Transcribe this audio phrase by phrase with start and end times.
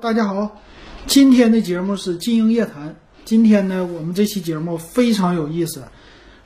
[0.00, 0.58] 大家好，
[1.06, 2.96] 今天的节目是金鹰夜谈。
[3.26, 5.82] 今天呢，我们这期节目非常有意思，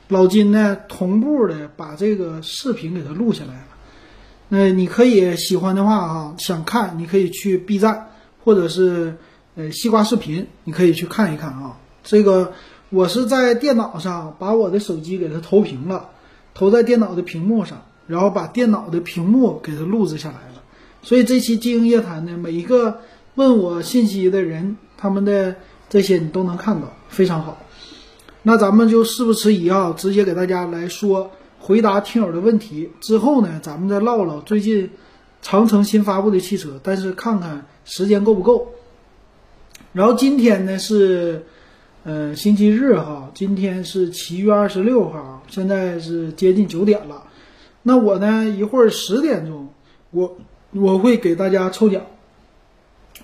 [0.08, 3.67] 老金呢同步的把这个视频给它录下来了。
[4.48, 8.09] 那你可以喜欢的话啊，想看你可以去 B 站
[8.43, 9.17] 或者是
[9.55, 11.79] 呃西瓜视频，你可以去看一看啊。
[12.02, 12.52] 这个
[12.91, 16.09] 我是在电脑上把我的手机给它投屏了，
[16.55, 20.62] 投在电脑的屏幕上，然后把电脑的屏幕给它录制下来了。
[21.02, 22.98] 所以这期金鹰夜谈呢，每一个
[23.35, 25.56] 问我信息的人，他们的
[25.88, 27.59] 这些你都能看到，非常好。
[28.43, 32.91] 那咱们就事不迟疑啊，直接给大家来说回答听友的问题。
[33.01, 34.91] 之后呢，咱们再唠唠最近
[35.43, 38.69] 长城新发布的汽车，但是看看时间够不够。
[39.93, 41.45] 然后今天呢是
[42.05, 47.24] 呃星期日哈，今天是七月二十六号，现在是接近九点了。
[47.82, 49.69] 那我呢一会儿十点钟，
[50.10, 50.37] 我
[50.73, 52.02] 我会给大家抽奖。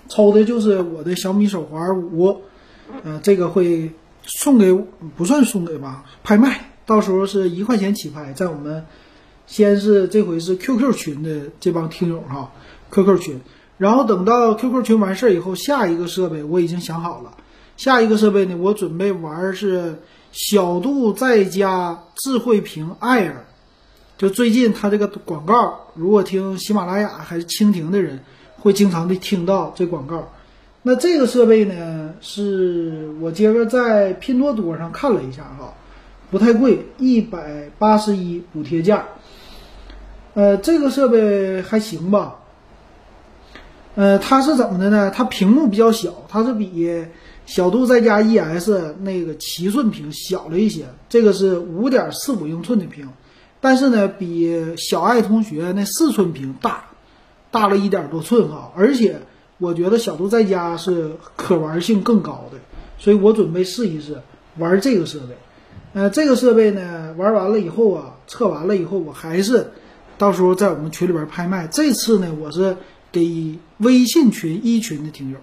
[0.08, 2.42] 抽的就是我的小米手环五，
[3.04, 3.92] 呃，这个会
[4.24, 4.72] 送给
[5.16, 8.84] 不算送给吧，拍卖，到时候是一块钱起拍，在我们
[9.46, 12.52] 先是这回是 QQ 群的这帮听友哈
[12.90, 13.40] ，QQ 群，
[13.78, 17.36] 然后等到 QQ 群完事儿以后，下一个设备我已经想好了，
[17.76, 20.00] 下一个设备呢，我准备玩是
[20.32, 23.34] 小度在家智慧屏 Air，
[24.18, 28.24] 就最近它这个广告，如果听喜马拉雅还是蜻蜓的人。
[28.60, 30.30] 会经常的听到这广告，
[30.82, 35.72] 那这个设备呢，是我今儿在拼多多上看了一下哈，
[36.30, 39.06] 不太贵，一百八十一补贴价。
[40.34, 42.36] 呃，这个设备还行吧。
[43.94, 45.10] 呃，它是怎么的呢？
[45.10, 47.04] 它屏幕比较小，它是比
[47.46, 53.08] 小度再加 ES 那个七寸屏小了一些，这个是五点四五英寸的屏，
[53.60, 56.84] 但是呢，比小爱同学那四寸屏大。
[57.50, 59.20] 大了一点多寸哈，而且
[59.58, 62.58] 我觉得小度在家是可玩性更高的，
[62.98, 64.22] 所以我准备试一试
[64.56, 65.36] 玩这个设备。
[65.92, 69.72] 呃，这个设备呢，玩完了以后啊，测完了以后，我还是
[70.18, 71.66] 到时候在我们群里边拍卖。
[71.66, 72.76] 这次呢，我是
[73.10, 75.38] 给微信群一群的听友，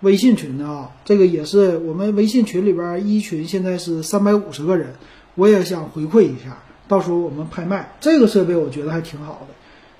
[0.00, 4.94] 微信群的啊，这个也是我们微信群里边一群现在是三百五十个人，
[5.34, 9.54] 我也想回馈一下，到时候我们拍卖这个设备，我觉得还挺好的。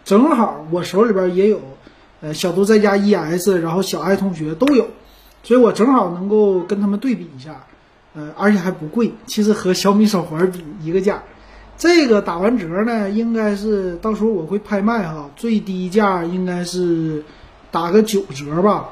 [0.04, 1.60] 正好我手里边也有，
[2.20, 4.88] 呃，小度在家 ES，然后小爱同学都有，
[5.44, 7.66] 所以我正好能够跟他们对比一下，
[8.14, 11.22] 呃，而且还不贵，其实和小米手环比一个价。
[11.78, 17.24] 这个打完折呢，应该是到时候我会拍卖哈，最低价应该是
[17.70, 18.90] 打个九折吧。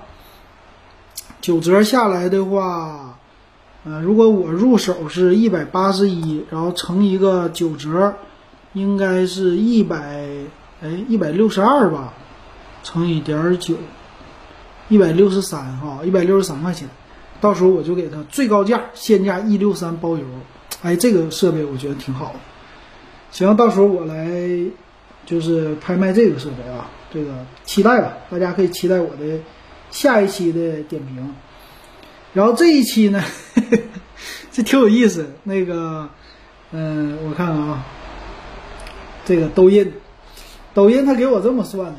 [1.40, 3.18] 九折下来的话，
[3.84, 8.14] 呃，如果我入手是一百八十一，然后乘一个九折，
[8.74, 10.28] 应该是一百。
[10.82, 12.14] 哎，一百六十二吧，
[12.82, 13.74] 乘以点九，
[14.88, 16.88] 一百六十三哈，一百六十三块钱，
[17.38, 20.24] 到时候我就给他最高价，现价一六三包邮。
[20.82, 22.40] 哎，这个设备我觉得挺好的。
[23.30, 24.40] 行，到时候我来
[25.26, 29.38] 就是拍卖这个设备啊，这个期待吧，大家可以期待我的
[29.90, 31.34] 下一期的点评。
[32.32, 33.22] 然后这一期呢，
[34.50, 35.30] 这挺有意思。
[35.42, 36.08] 那个，
[36.70, 37.84] 嗯，我看看啊，
[39.26, 39.92] 这个抖音。
[40.72, 41.98] 抖音他给我这么算的，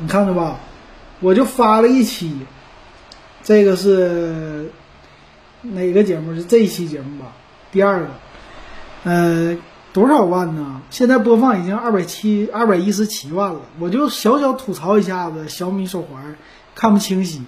[0.00, 0.56] 你看着吧，
[1.20, 2.36] 我就发了一期，
[3.42, 4.70] 这个是
[5.62, 6.34] 哪个节目？
[6.34, 7.32] 是这一期节目吧？
[7.70, 8.08] 第二个，
[9.04, 9.58] 呃，
[9.92, 10.82] 多少万呢？
[10.90, 13.60] 现在播放已经二百七二百一十七万了。
[13.78, 16.36] 我就小小吐槽一下子小米手环
[16.74, 17.42] 看不清晰，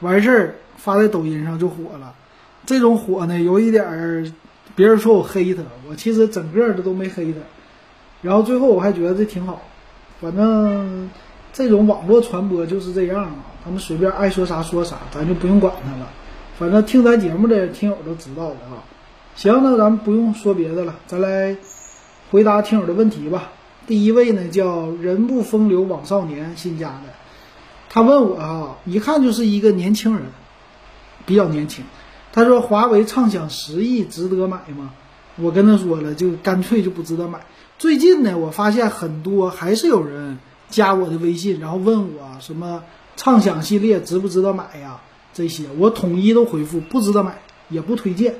[0.00, 2.14] 完事儿发在抖音上就火了。
[2.66, 4.32] 这种火呢，有一点儿，
[4.74, 7.40] 别人说我黑他，我其实整个的都没黑他。
[8.24, 9.60] 然后最后我还觉得这挺好，
[10.18, 11.10] 反正
[11.52, 16.08] 这种网络传播就是这样啊，他们随便爱说啥说啥，咱就不用管他了。
[16.58, 18.82] 反正听咱节目的听友都知道的啊。
[19.36, 21.54] 行，那咱们不用说别的了，咱来
[22.30, 23.52] 回答听友的问题吧。
[23.86, 27.12] 第一位呢叫人不风流枉少年新加的，
[27.90, 30.22] 他问我啊，一看就是一个年轻人，
[31.26, 31.84] 比较年轻。
[32.32, 34.94] 他说华为畅享十亿值得买吗？
[35.36, 37.40] 我跟他说了，就干脆就不值得买。
[37.78, 40.38] 最近呢，我发现很多还是有人
[40.70, 42.82] 加我的微信，然后问我什么
[43.16, 45.00] 畅享系列值不值得买呀？
[45.32, 48.36] 这些我统一都回复不值得买，也不推荐。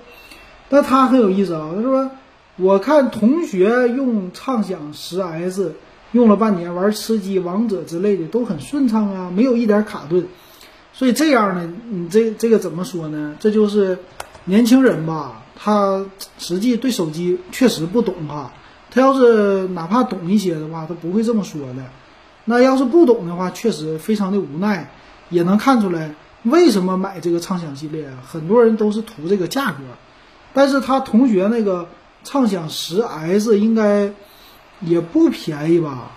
[0.69, 2.11] 但他很有意思啊，他说
[2.57, 5.75] 我看同学用畅享十 S
[6.13, 10.27] 用了半年，玩吃鸡、王者之类的都很顺畅啊，没有一点卡顿。
[10.93, 13.37] 所以这样呢，你这这个怎么说呢？
[13.41, 13.99] 这就是
[14.45, 16.07] 年轻人吧，他
[16.39, 18.53] 实际对手机确实不懂哈。
[18.95, 21.83] 他要是哪怕懂一些的话，他不会这么说的。
[22.45, 24.89] 那要是不懂的话，确实非常的无奈，
[25.31, 26.15] 也能看出来
[26.45, 29.79] 为什么买这个畅享系列，很多人都是图这个价格。
[30.53, 31.89] 但是他同学那个
[32.23, 34.13] 畅享十 S 应该
[34.81, 36.13] 也不便宜吧？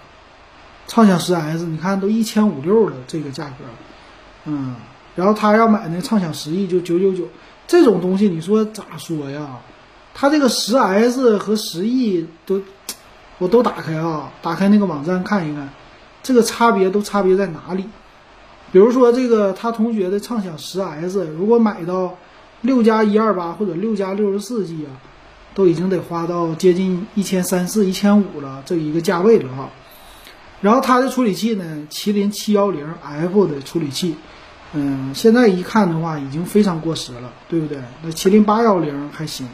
[0.85, 3.65] 畅享十 S 你看都一千五六了这个价格，
[4.45, 4.75] 嗯，
[5.15, 7.23] 然后他要买那畅享十 E 就九九九，
[7.65, 9.57] 这种东西你说咋说呀？
[10.19, 12.59] 他这个十 S 和十 E 都
[13.37, 15.69] 我都打开啊，打开那个网站看一看，
[16.23, 17.83] 这个差别都差别在哪里？
[18.71, 22.17] 比如说这个他同学的畅享十 S，如果买到。
[22.61, 24.89] 六加一二八或者六加六十四 G 啊，
[25.53, 29.69] 都已经得花到接近一千三四、一千五了这一个价位了哈。
[30.59, 34.15] 然后它的处理器呢，麒麟七幺零 F 的处理器，
[34.73, 37.77] 嗯，现在一看的话已经非常过时了，对不对？
[38.01, 39.47] 那麒麟八幺零还行，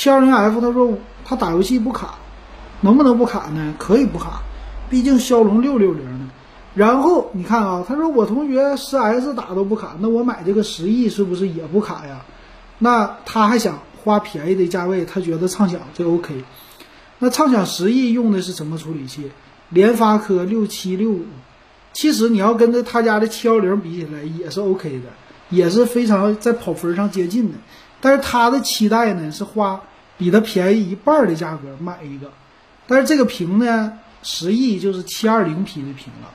[0.00, 2.14] 七二零 F 他说他打游戏不卡，
[2.80, 3.74] 能不能不卡呢？
[3.76, 4.40] 可以不卡，
[4.88, 6.30] 毕竟骁龙六六零呢。
[6.74, 12.24] 然后你看啊，他说我同学十 S 打都不卡，那我买这个十 E 是不是也不卡呀？
[12.78, 16.44] 那他还想花便宜的价位，他觉得畅享这 OK。
[17.18, 19.30] 那畅享十 E 用的是什么处理器？
[19.68, 21.26] 联发科六七六五。
[21.92, 25.10] 其实你要跟着他家的七幺零比起来，也是 OK 的，
[25.50, 27.58] 也是非常在跑分上接近的。
[28.00, 29.78] 但是他的期待呢是花
[30.20, 32.30] 比它便宜一半的价格买一个，
[32.86, 36.28] 但是这个屏呢，十 E 就是七二零 P 的屏了。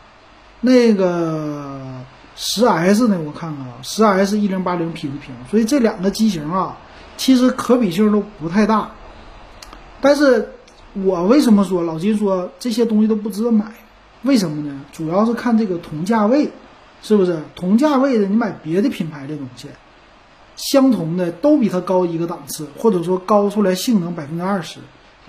[0.62, 2.02] 那个
[2.36, 3.20] 十 S 呢？
[3.24, 6.76] 我看看啊，十 S 一零八零 P 的屏，所以这两个机型啊，
[7.16, 8.90] 其实可比性都不太大。
[10.02, 10.50] 但是
[10.94, 13.66] 我为什么说老金说这些东西都不值得买？
[14.24, 14.82] 为什么呢？
[14.92, 16.50] 主要是看这个同价位，
[17.04, 18.26] 是不是同价位的？
[18.26, 19.68] 你买别的品牌的东西，
[20.56, 24.80] 相同的都比它高一个档次，或者说高出来性能百分之二十，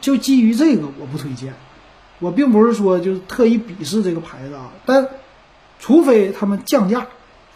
[0.01, 1.55] 就基于这个，我不推荐。
[2.19, 5.09] 我并不是说就是特意鄙视这个牌子啊，但。
[5.79, 7.07] 除非他们降价，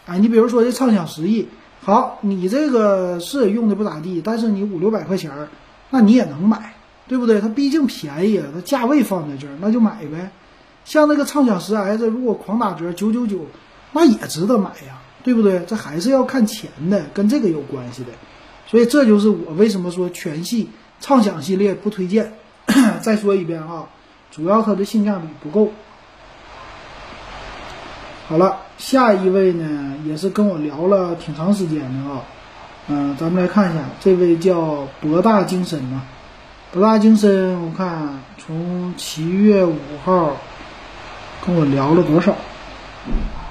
[0.05, 1.47] 哎，你比如说这畅享十亿，
[1.81, 5.49] 好，你这个是用的不咋地，但是你五六百块钱儿，
[5.89, 6.75] 那你也能买，
[7.07, 7.41] 对不对？
[7.41, 10.29] 它毕竟便宜啊，它价位放在这儿，那就买呗。
[10.85, 13.39] 像那个畅享十 S，如果狂打折九九九，
[13.91, 15.63] 那也值得买呀，对不对？
[15.67, 18.09] 这还是要看钱的，跟这个有关系的。
[18.67, 20.69] 所以这就是我为什么说全系
[20.99, 22.33] 畅享系列不推荐。
[23.01, 23.85] 再说一遍啊，
[24.31, 25.71] 主要它的性价比不够。
[28.27, 32.21] 好了，下一位呢，也是跟我聊了挺长时间的啊，
[32.87, 36.05] 嗯，咱们来看一下，这位叫博大精深啊，
[36.71, 39.75] 博大精深，我看从七月五
[40.05, 40.37] 号
[41.45, 42.33] 跟我聊了多少？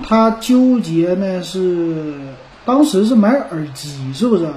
[0.02, 2.14] 他纠结呢是
[2.64, 4.48] 当时是买耳机，是不是？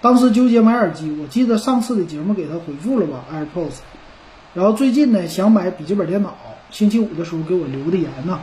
[0.00, 3.80] 当时纠结买耳机，我记得上次的节目给他回复了吧，AirPods，
[4.54, 6.34] 然后最近呢想买笔记本电脑，
[6.70, 8.40] 星期五的时候给我留的言呢。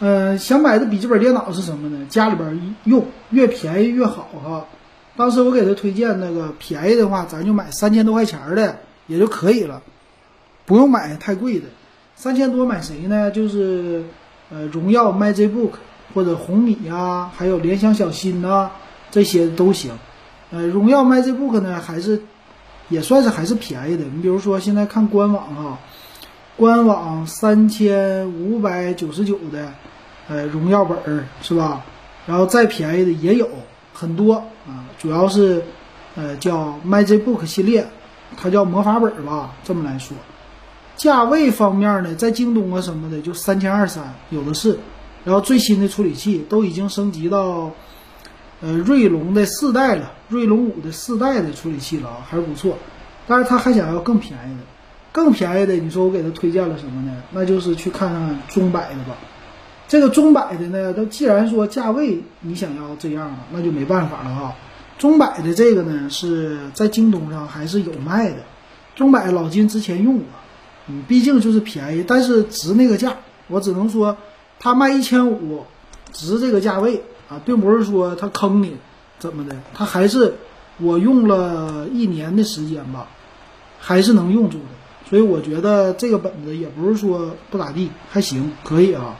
[0.00, 2.06] 嗯，想买的笔记本电脑是什么呢？
[2.08, 4.64] 家里边用越便宜越好哈。
[5.16, 9.82] 当时我给他推荐那个便宜的话，咱就买三千多块钱的也就可以了，
[10.66, 11.66] 不用买太贵的。
[12.14, 13.30] 三千多买谁呢？
[13.30, 14.04] 就是
[14.50, 15.72] 呃，荣耀 MagicBook
[16.14, 18.70] 或者红米呀，还有联想小新呐，
[19.10, 19.92] 这些都行。
[20.50, 22.22] 呃，荣耀 MagicBook 呢，还是
[22.88, 24.04] 也算是还是便宜的。
[24.04, 25.78] 你比如说现在看官网哈，
[26.56, 29.72] 官网三千五百九十九的。
[30.30, 31.80] 呃，荣耀本儿是吧？
[32.26, 33.48] 然后再便宜的也有
[33.94, 34.34] 很多
[34.66, 35.64] 啊，主要是，
[36.16, 37.88] 呃，叫 MagicBook 系列，
[38.36, 40.14] 它叫魔法本儿吧，这么来说。
[40.98, 44.76] 价位方面呢，在京东啊什么的就三千二三有的是，
[45.24, 47.70] 然后最新的处理器都已经升级到，
[48.60, 52.76] 呃，锐龙的四代了，锐龙五的四代的处理器了啊，还是不错。
[53.28, 54.64] 但是他还想要更便宜的，
[55.12, 57.22] 更便宜的，你说我给他推荐了什么呢？
[57.30, 59.16] 那就是去看看中百的吧。
[59.86, 64.56] 这个中百的呢，都既然说价位你想要这样，那就没办法了哈。
[64.98, 68.38] 中百的这个呢是在京东上还是有卖的，
[68.96, 70.24] 中百老金之前用过，
[70.88, 73.14] 嗯，毕竟就是便宜，但是值那个价。
[73.48, 74.16] 我只能说，
[74.60, 75.64] 它卖一千五，
[76.12, 78.76] 值这个价位啊，并不是说它坑你
[79.18, 80.34] 怎么的，它还是
[80.78, 83.08] 我用了一年的时间吧，
[83.78, 84.64] 还是能用住的。
[85.08, 89.16] 所以我觉得这个本子也不是说不咋地，还行，可以啊。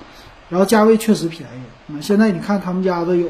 [0.51, 3.29] 然后价位确实便宜，那现在你看他们家的有，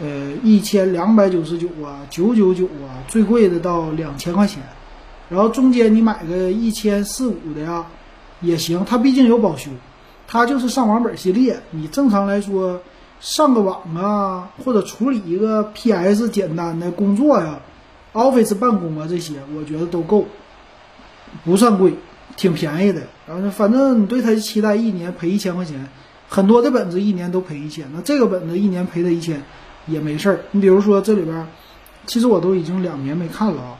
[0.00, 4.62] 呃，一千两百九十九啊，九九九啊，最贵的到两千块钱，
[5.28, 7.86] 然后中间你买个一千四五的呀，
[8.40, 9.70] 也行，它毕竟有保修，
[10.26, 12.80] 它就是上网本系列，你正常来说
[13.20, 17.58] 上个网啊，或者处理一个 PS 简单的工作呀
[18.12, 20.26] ，Office 办公啊这些，我觉得都够，
[21.44, 21.94] 不算贵，
[22.36, 23.02] 挺便宜的。
[23.26, 25.88] 然后反正你对它期待一年赔一千块钱。
[26.26, 29.40] 很多的本子一年都赔一千，那这个本子一年赔它一千
[29.86, 30.40] 也没事儿。
[30.50, 31.46] 你比如说这里边，
[32.06, 33.78] 其实我都已经两年没看了啊。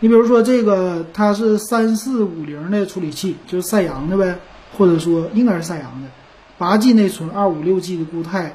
[0.00, 4.38] 你比如说这个，它是三四五零的处理器，就是赛扬的呗，
[4.76, 6.08] 或者说应该是赛扬的，
[6.58, 8.54] 八 G 内存，二五六 G 的固态，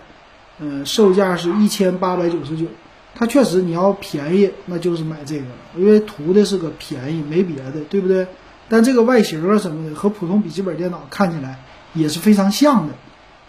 [0.59, 2.65] 嗯，售价是一千八百九十九。
[3.13, 8.25] 它确实你要便宜，那就是买这个了，因为图的是个便宜，没别的，对不对？
[8.69, 11.59] 但这个外形啊什么的和普通笔记本电脑看起来
[11.93, 12.93] 也是非常像的，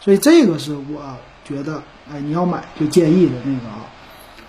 [0.00, 3.87] 所以这个是我觉得，哎，你要买就建议的那个啊。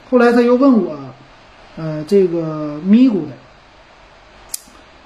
[0.09, 0.97] 后来他又问我，
[1.75, 3.34] 呃，这个咪咕的，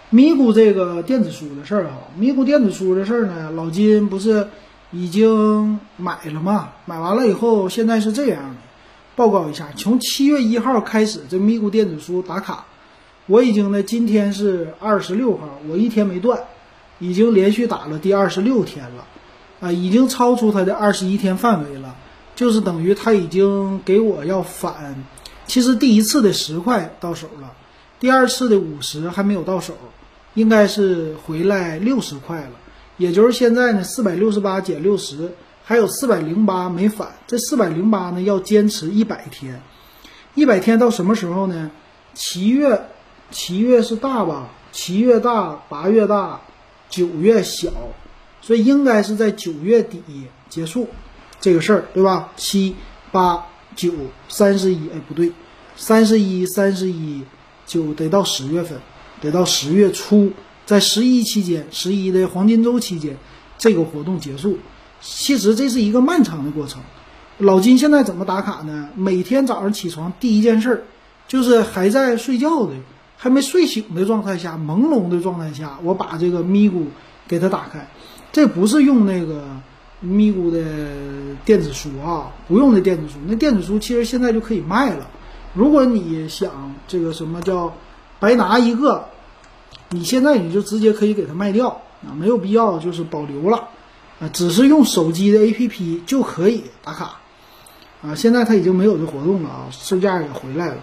[0.10, 4.48] 咪咕这个电子书的事儿哈，咪咕电子书的事儿呢，老金不是
[4.92, 6.72] 已经买了吗？
[6.86, 8.56] 买完了以后，现在是这样的，
[9.16, 12.66] 报告一下，从七月一号开始，这咪咕电子书打卡。
[13.28, 16.40] 我已经呢，今天是二十六号，我一天没断，
[17.00, 19.06] 已经连续打了第二十六天了，
[19.60, 21.96] 啊，已经超出它的二十一天范围了，
[22.36, 24.96] 就是等于它已经给我要返，
[25.48, 27.54] 其实第一次的十块到手了，
[28.00, 29.74] 第二次的五十还没有到手，
[30.36, 32.52] 应该是回来六十块了，
[32.98, 35.32] 也就是现在呢，四百六十八减六十，
[35.64, 39.62] 还有四百零八没返，这四百零八呢要坚持一百天，
[40.36, 41.72] 一百天到什么时候呢？
[42.14, 42.82] 七月。
[43.30, 44.48] 七月是大吧？
[44.72, 46.40] 七月大，八月大，
[46.90, 47.70] 九月小，
[48.40, 50.02] 所以应该是在九月底
[50.48, 50.88] 结束
[51.42, 52.32] 这个事儿，对吧？
[52.38, 52.74] 七、
[53.12, 53.46] 八、
[53.78, 53.94] 九、
[54.28, 55.32] 三十一，哎，不对，
[55.78, 57.24] 三十一、三十一
[57.66, 58.78] 九得到十月份，
[59.22, 60.30] 得到十月初，
[60.66, 63.16] 在十一期间，十一的黄金周期间，
[63.58, 64.58] 这个活动结束。
[65.00, 66.82] 其实这是一个漫长的过程。
[67.38, 68.90] 老金现在怎么打卡呢？
[68.96, 70.84] 每天早上起床第一件事儿
[71.28, 72.74] 就是还在睡觉的。
[73.20, 76.84] 还没睡醒的状态下，朦胧的状态下，我把这个咪咕
[77.28, 77.84] 给它打开。
[78.32, 79.57] 这不是用那个
[80.00, 80.64] 咪咕的
[81.44, 83.16] 电子书啊，不用那电子书。
[83.26, 85.08] 那电子书其实现在就可以卖了。
[85.54, 87.74] 如果你想这个什么叫
[88.20, 89.06] 白拿一个，
[89.90, 93.70] 你现在你就直接可以给它卖掉啊，没有必要就是保留了
[94.20, 97.20] 啊，只是用手机的 APP 就可以打卡
[98.04, 98.14] 啊。
[98.14, 100.76] 现在它已经没有这活动了啊，售价也回来了。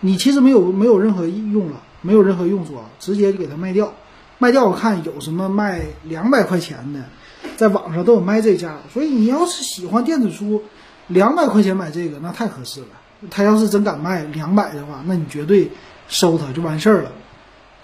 [0.00, 3.94] 你其实没有没有任何用了，没有任何用处啊，直接就给它卖掉，
[4.38, 7.00] 卖掉我看有什么卖两百块钱的，
[7.56, 10.62] 在网上都有卖这价，所以你要是喜欢电子书，
[11.08, 12.86] 两百块钱买这个那太合适了。
[13.30, 15.70] 他要是真敢卖两百的话，那你绝对
[16.08, 17.12] 收他就完事儿了。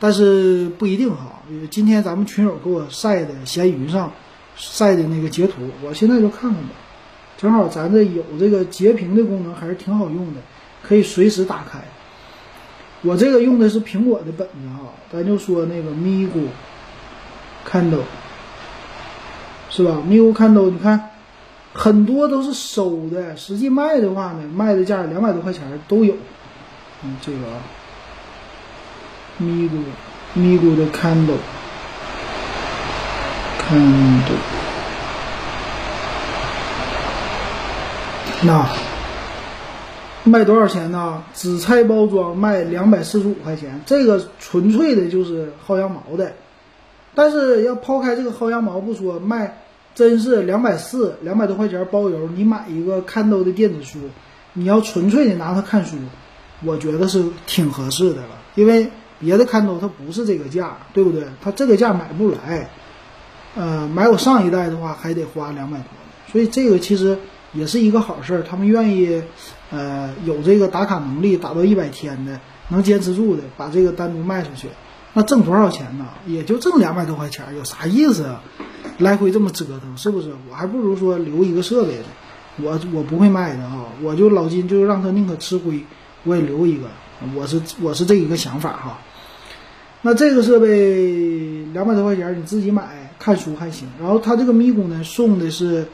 [0.01, 4.13] 但是不一定哈，今天咱们群友给我晒的闲鱼上
[4.57, 6.71] 晒的那个截图，我现在就看看吧，
[7.37, 10.41] 正好咱这有这个截屏的功能，还是挺好用的，
[10.83, 11.81] 可以随时打开。
[13.03, 16.47] 我这个用的是苹果的本子哈，咱就说那个咪咕
[17.69, 18.03] Kindle
[19.79, 20.03] 是吧？
[20.05, 21.11] 咪咕 Kindle 你看
[21.73, 26.15] 很多都是收的，实际卖的话呢，卖的价两百多块钱都有。
[27.05, 27.63] 嗯，这个啊，
[29.37, 29.71] 咪咕
[30.35, 31.39] 咪咕的 Kindle
[33.69, 34.35] Kindle
[38.43, 38.67] 那。
[40.25, 41.23] 卖多少钱呢？
[41.33, 46.33] 只拆包装卖两百四十五块钱，这个纯粹的就是薅羊毛的。
[47.15, 49.57] 但是要抛开这个薅羊毛不说，卖
[49.99, 52.29] 真是两百四，两百多块钱包邮。
[52.29, 53.99] 你买一个看都的电子书，
[54.53, 55.97] 你要纯粹的拿它看书，
[56.65, 58.29] 我觉得是挺合适的了。
[58.55, 61.25] 因为别的看都它不是这个价，对不对？
[61.43, 62.71] 它这个价买不来。
[63.57, 65.87] 呃，买我上一代的话还得花两百多，
[66.31, 67.19] 所以这个其实
[67.53, 68.45] 也是一个好事儿。
[68.45, 69.21] 他们愿意。
[69.71, 74.69] 呃，有这个打卡能力，打到一百天的，能坚持住的，把这个单独卖出去，
[75.13, 76.07] 那挣多少钱呢？
[76.27, 78.43] 也就挣两百多块钱，有啥意思啊？
[78.99, 80.31] 来回这么折腾，是不是？
[80.51, 82.05] 我还不如说留一个设备呢。
[82.61, 85.85] 我我不会卖的啊，我就老金就让他宁可吃亏，
[86.25, 86.89] 我也留一个。
[87.37, 88.99] 我是我是这一个想法哈。
[90.03, 93.89] 那这个设备两百多块钱，你自己买看书还行。
[94.01, 95.87] 然后他这个咪咕呢，送的是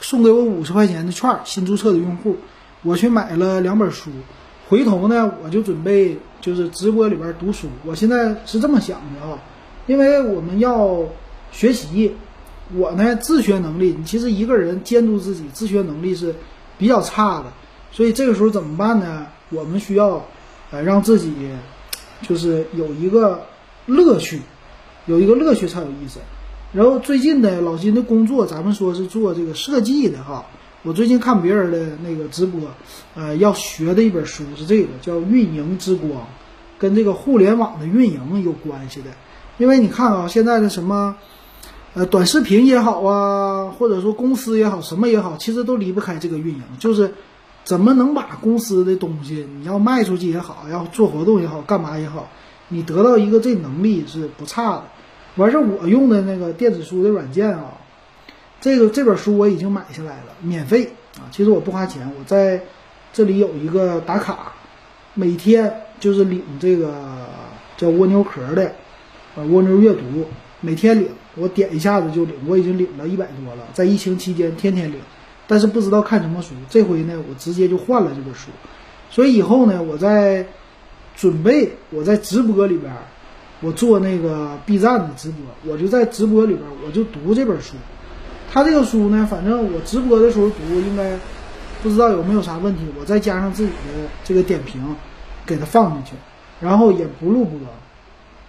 [0.00, 2.36] 送给我五十块钱的券，新注册的用户。
[2.82, 4.10] 我去买了两本书，
[4.68, 7.68] 回头呢，我就准备就是直播里边读书。
[7.84, 9.38] 我现在是这么想的啊，
[9.86, 10.98] 因为我们要
[11.52, 12.12] 学习，
[12.74, 16.34] 我呢自学能力，你其实一个人监督自己自学能力是
[16.78, 17.46] 比较差的，
[17.90, 19.26] 所以这个时候怎么办呢？
[19.50, 20.24] 我们需要
[20.70, 21.32] 呃让自己
[22.22, 23.42] 就是有一个
[23.86, 24.40] 乐趣，
[25.06, 26.20] 有一个乐趣才有意思。
[26.72, 30.46] 然后最近的老金的工作，咱们说是做这个设计的哈。
[30.84, 32.60] 我最近看别人的那个直播，
[33.14, 36.10] 呃，要学的一本书是这个，叫《运营之光》，
[36.78, 39.10] 跟这个互联网的运营有关系的。
[39.58, 41.14] 因为你看啊，现在的什么，
[41.94, 47.12] 呃，短视频也好啊，或者说公司也好，什么也好，其实都离不开这个运营，就是
[47.64, 52.30] 怎么能把公司的东西你要卖出去也好，要做活动也好，干嘛也好，
[52.68, 54.84] 你得到一个这能力是不差的。
[55.36, 57.74] 完事儿，我用的那个电子书的软件啊，
[58.58, 62.58] 这个这本书我已经买下来了，免费啊，其实我不花钱，我在
[63.12, 64.52] 这里有一个打卡，
[65.12, 65.70] 每天
[66.00, 66.94] 就是领这个
[67.76, 68.72] 叫蜗牛壳的，
[69.36, 70.00] 呃，蜗牛阅读，
[70.62, 71.10] 每天领。
[71.34, 74.98] 我点一下子就领，我已经领了一百多了，在疫情期间天天领，
[75.46, 76.50] 但是不知道看什么书。
[76.68, 78.50] 这回呢，我直接就换了这本书，
[79.08, 80.46] 所以以后呢，我在
[81.16, 82.92] 准备我在直播里边，
[83.62, 87.76] 我做那个 B 站的直播，我就在直播里边我就读这本书。
[88.50, 91.18] 他这个书呢，反正我直播的时候读，应该
[91.82, 94.82] 不知道有没有啥问题，我再加上自己的这个点评，
[95.46, 96.12] 给它放进去，
[96.60, 97.58] 然后也不录播，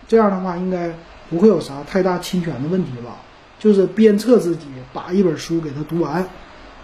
[0.06, 0.94] 这样的话应该。
[1.34, 3.16] 不会有啥太大侵权的问题吧？
[3.60, 6.24] 就是鞭策自己把一本书给它读完。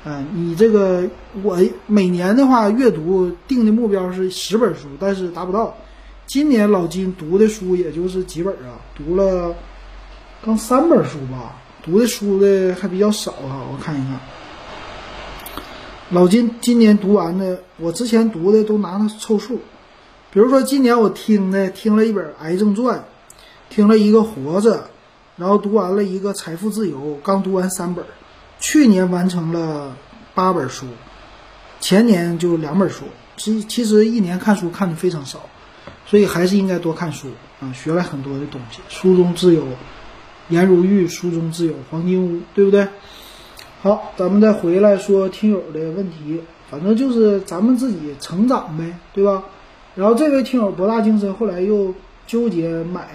[0.05, 1.03] 嗯，你这个
[1.43, 5.77] 我每年的话阅读定的目标是十本书，但是达不到。
[6.25, 9.53] 今年老金读的书也就是几本啊，读了
[10.43, 11.53] 刚三本书吧，
[11.83, 13.61] 读的书的还比较少啊。
[13.71, 14.19] 我看一看，
[16.11, 19.59] 老金今年读完的，我之前读的都拿它凑数。
[20.31, 22.97] 比如说今年我听的听了一本《癌症传》。
[23.69, 24.89] 听了一个活着，
[25.37, 28.03] 然后读完了一个财富自由，刚读完三本，
[28.59, 29.95] 去年完成了
[30.33, 30.87] 八本书，
[31.79, 33.05] 前年就两本书。
[33.37, 35.41] 其其实一年看书看的非常少，
[36.07, 37.27] 所以还是应该多看书
[37.61, 38.79] 啊，学了很多的东西。
[38.89, 39.63] 书中自有
[40.49, 42.87] 颜如玉，书中自有黄金屋，对不对？
[43.81, 49.43] 好，咱们再回来说听友的问题，反正就是咱们自己成长呗，对吧？
[49.95, 51.93] 然后这位听友博大精深，后来又。
[52.29, 53.07] 纠结买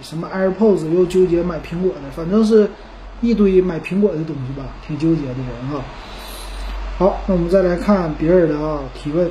[0.00, 2.66] 什么 AirPods，又纠结买苹果的，反正是
[3.20, 5.84] 一堆买苹果的东西吧，挺纠结的人哈。
[6.96, 9.30] 好，那我们再来看别人的啊提问。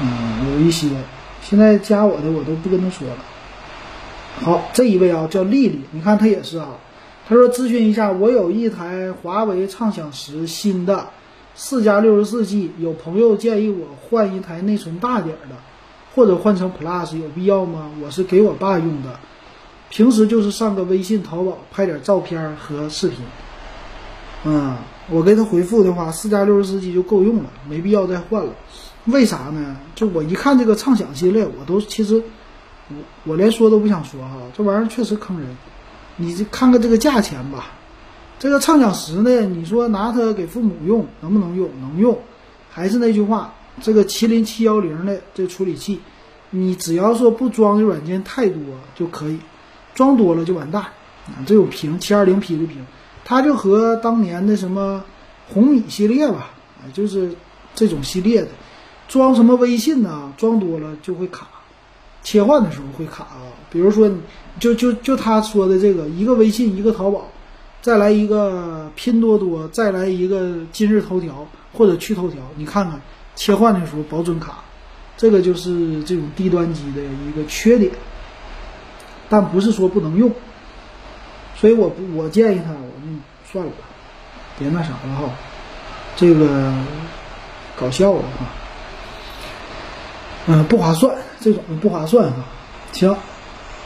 [0.00, 0.86] 嗯，有一些
[1.42, 3.16] 现在加我的我都不跟他说了。
[4.36, 6.68] 好，这一位啊叫丽丽，你看她也是啊，
[7.28, 11.08] 她说咨询一下，我有一台华为畅享十新的
[11.56, 15.56] 四加六十四 G，有朋友建议我换一台内存大点的。
[16.16, 17.90] 或者换成 Plus 有必要吗？
[18.02, 19.20] 我是给我爸用的，
[19.90, 23.18] 平时就是上个微信、淘宝拍点照片和视频。
[24.44, 24.74] 嗯，
[25.10, 28.50] 我给他回复的话，四加六十四 G 就够用了，没必要再换了。
[29.04, 29.76] 为啥呢？
[29.94, 32.22] 就我一看这个畅享系列，我都其实
[32.88, 35.54] 我我连说都不想说哈，这玩意儿确实坑人。
[36.16, 37.72] 你这看看这个价钱吧，
[38.38, 41.68] 这个畅享十呢，你说拿它给父母用能不能用？
[41.78, 42.18] 能用。
[42.70, 43.52] 还是那句话。
[43.82, 46.00] 这个麒麟七幺零的这处理器，
[46.50, 48.60] 你只要说不装的软件太多
[48.94, 49.38] 就可以，
[49.94, 51.44] 装多了就完蛋啊！
[51.46, 52.86] 这种屏七二零 P 的屏，
[53.24, 55.04] 它就和当年的什么
[55.48, 57.34] 红米系列吧，啊，就是
[57.74, 58.48] 这种系列的，
[59.08, 60.32] 装什么微信呢？
[60.38, 61.46] 装多了就会卡，
[62.22, 63.42] 切换的时候会卡啊。
[63.70, 64.18] 比如说你，
[64.58, 67.28] 就就就他说的这个，一个微信，一个淘宝，
[67.82, 72.98] 再来一个拼多多，再来一个今日头条或者趣头条，你看看。
[73.36, 74.64] 切换的时候保准卡，
[75.16, 77.92] 这个就是这种低端机的一个缺点，
[79.28, 80.32] 但不是说不能用，
[81.54, 83.20] 所以我不我建议他，我们
[83.52, 83.78] 算了吧，
[84.58, 85.30] 别那啥了哈，
[86.16, 86.72] 这个
[87.78, 88.46] 搞笑了哈，
[90.46, 92.36] 嗯，不划算，这种不划算哈，
[92.92, 93.14] 行，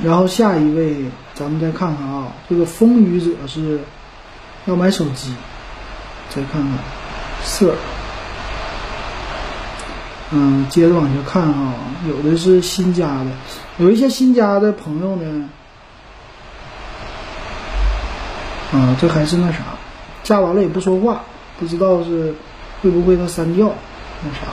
[0.02, 3.80] 然后下一位咱们再看看啊，这个风雨者是
[4.66, 5.34] 要买手机，
[6.28, 6.78] 再看看
[7.42, 7.74] 色。
[10.32, 11.74] 嗯，接着往下看哈，
[12.08, 13.26] 有的是新加的，
[13.78, 15.48] 有一些新加的朋友呢，
[18.72, 19.58] 啊，这还是那啥，
[20.22, 21.22] 加完了也不说话，
[21.58, 22.32] 不知道是
[22.80, 23.72] 会不会他删掉，
[24.22, 24.46] 那啥，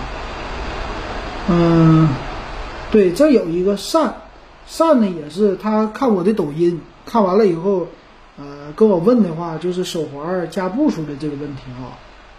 [1.49, 2.09] 嗯，
[2.89, 4.11] 对，这有一个善，
[4.65, 7.85] 善呢也是他看我的抖音，看完了以后，
[8.39, 11.93] 呃，跟我问的话就是手环加步数的这个问题啊，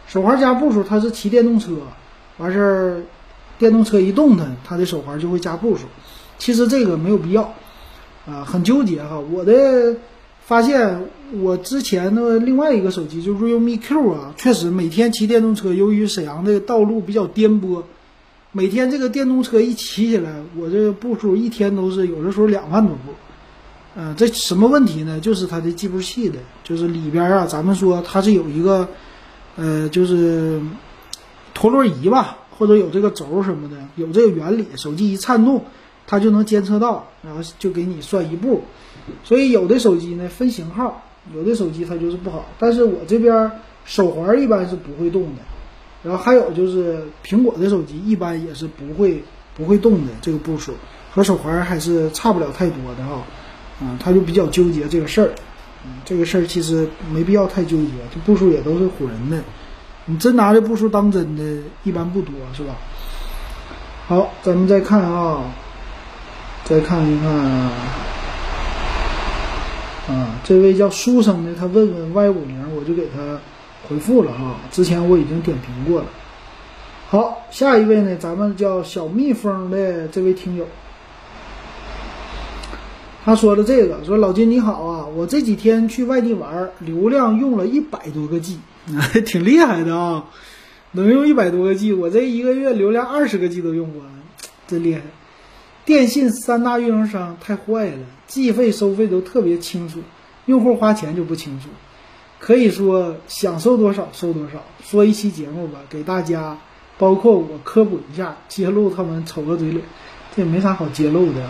[0.08, 1.70] 手环加步数，他是骑电动车，
[2.38, 3.00] 完事儿。
[3.58, 5.82] 电动车一动它，它的手环就会加步数。
[6.38, 7.52] 其实这个没有必要，
[8.26, 9.18] 啊，很纠结哈。
[9.18, 9.96] 我的
[10.40, 11.08] 发现，
[11.40, 17.82] 我之前的另外一个手机就是 Realme Q 啊，确实每天骑电动车，由于沈阳的道路比较颠簸，
[18.52, 23.12] 每天这个电动车一骑起来，我这步数一天都是有的时候两万多步。
[23.96, 25.18] 嗯，这什么问题呢？
[25.18, 28.88] 就是它的计步器的，就是里边啊，咱们说它是有一个，
[29.56, 30.60] 呃，就是
[31.52, 32.38] 陀螺仪吧。
[32.58, 35.64] 或者有这个轴什么的，有这个原理，手机一颤动，
[36.06, 38.62] 它就能监测到，然后就给你算一步。
[39.22, 41.02] 所以有的手机呢分型号，
[41.34, 42.46] 有的手机它就是不好。
[42.58, 43.50] 但是我这边
[43.84, 45.42] 手环一般是不会动的，
[46.02, 49.22] 然后还有就是苹果的手机一般也是不会
[49.56, 50.72] 不会动的，这个步数
[51.12, 53.22] 和手环还是差不了太多的哈。
[53.80, 55.30] 嗯，他就比较纠结这个事儿，
[55.84, 59.38] 嗯，这个事儿其实没必要太纠结，这步数也都是唬人的。
[60.10, 61.42] 你真拿这步数当真的，
[61.84, 62.74] 一般不多，是吧？
[64.06, 65.42] 好，咱们再看啊，
[66.64, 67.70] 再看一看啊，
[70.42, 73.38] 这位叫书生的，他问问 Y 五零，我就给他
[73.86, 74.56] 回复了啊。
[74.70, 76.06] 之前我已经点评过了。
[77.10, 80.66] 好，下一位呢，咱们叫小蜜蜂的这位听友，
[83.26, 88.58] 他说的这个，说老金你好啊，我这几天去外地玩，流量用了一百多个 G。
[89.24, 90.24] 挺厉害的啊，
[90.92, 94.08] 能用一百多个 G，我这一个月流量二十个 G 都用不完，
[94.66, 95.02] 真厉害。
[95.84, 100.00] 电信三大运营商太坏了，计费收费都特别清楚，
[100.46, 101.68] 用户花钱就不清楚。
[102.38, 104.62] 可以说想收多少收多少。
[104.84, 106.56] 说一期节目吧，给大家，
[106.98, 109.82] 包括我科普一下，揭露他们丑恶嘴脸，
[110.36, 111.42] 这也没啥好揭露的。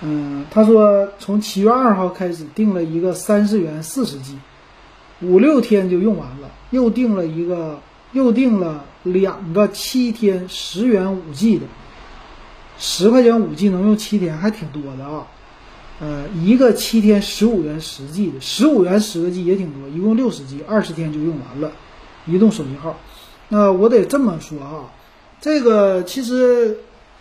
[0.00, 4.38] 嗯，他说从七月二号开始订了一个三十元四十 G。
[5.20, 7.80] 五六天就用完了，又订了一个，
[8.12, 11.66] 又订了两个七天十元五 G 的，
[12.78, 15.26] 十块钱五 G 能用七天，还挺多的啊。
[16.00, 21.72] 呃，一个七天十五元十 G 的，十五元十个 G 也挺多，一共六十 G，二十天就用完了。
[22.26, 22.96] 移动手机号，
[23.48, 24.92] 那我得这么说啊，
[25.40, 26.76] 这个其实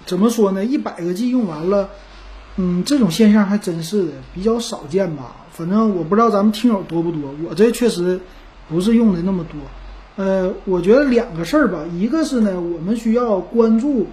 [0.06, 0.66] 怎么说呢？
[0.66, 1.90] 一百个 G 用完了，
[2.58, 5.47] 嗯，这种现象还真是的，比较少见吧。
[5.58, 8.20] 反正我不知道咱们听友多不多，我这确实
[8.70, 9.60] 不是用的那么多。
[10.24, 14.06] 呃，我觉得两个事儿吧，一个是呢，我们需要关注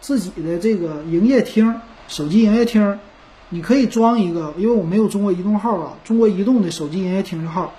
[0.00, 1.74] 自己的这个营业厅，
[2.06, 3.00] 手机营业厅，
[3.48, 7.74] 你可以装一个，因为我没有中国移动号啊，中国移动的手机营业厅的号，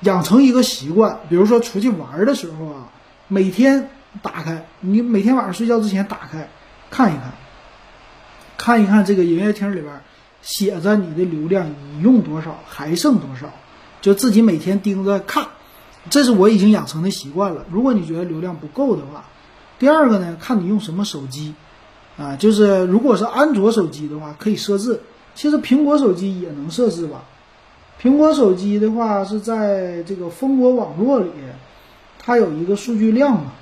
[0.00, 2.88] 养成一个习惯，比如说出去玩的时候啊，
[3.28, 3.88] 每天
[4.20, 6.48] 打开，你每天晚上睡觉之前打开
[6.90, 7.32] 看一看，
[8.58, 9.92] 看一看这个营业厅里边。
[10.44, 13.50] 写着你的流量已用多少，还剩多少，
[14.02, 15.46] 就自己每天盯着看，
[16.10, 17.64] 这是我已经养成的习惯了。
[17.70, 19.24] 如果你觉得流量不够的话，
[19.78, 21.54] 第二个呢，看你用什么手机，
[22.18, 25.00] 啊，就是如果是安卓手机的话，可以设置。
[25.34, 27.24] 其实苹果手机也能设置吧。
[28.00, 31.30] 苹果手机的话是在这个蜂窝网络里，
[32.18, 33.52] 它有一个数据量嘛，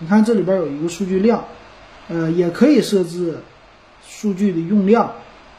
[0.00, 1.44] 你看这里边有一个数据量，
[2.08, 3.38] 呃，也可以设置
[4.04, 5.12] 数据的用量。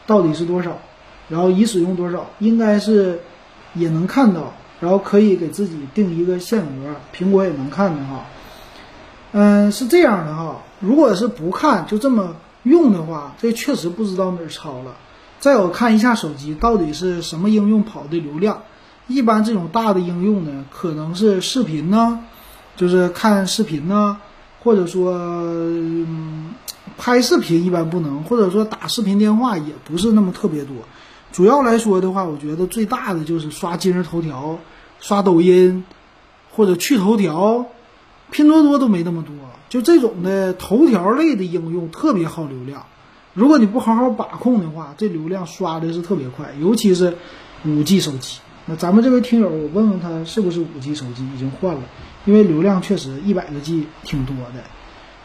[0.08, 0.78] 到底是多少？
[1.28, 2.28] 然后已使用多少？
[2.38, 3.20] 应该是
[3.74, 6.96] 也能看到，然后可以给自己定一个限额。
[7.16, 8.26] 苹果也能看的哈。
[9.32, 10.62] 嗯，是这样的哈。
[10.80, 14.96] 如果是不看就这么用的话，这确实不知道哪儿超了。
[15.40, 18.62] 再有看一下手机到底是什么应用跑的流量。
[19.08, 22.20] 一般这种大的应用呢，可能是视频呢，
[22.76, 24.18] 就是看视频呢，
[24.64, 25.14] 或者说。
[25.18, 26.54] 嗯
[26.98, 30.76] 拍视频一般不能，或者说打视频电话也不是那么特别多。
[31.32, 34.58] 主要来说的话，我觉得最大的就是刷今日头条、
[35.02, 35.84] 刷抖音，
[36.52, 37.66] 或者去头条、
[38.32, 39.34] 拼多多都没那么多。
[39.68, 42.86] 就这种的头条类的应用特别耗流量。
[43.34, 47.18] 如果你不好好把控的话，这流量刷的是特别快，尤其是
[47.66, 48.40] 五 G 手机。
[48.66, 51.82] 那咱们这位听友，我问问他是不是五 G 手机已经换了？
[52.24, 54.64] 因为流量确实一百个 G 挺多的，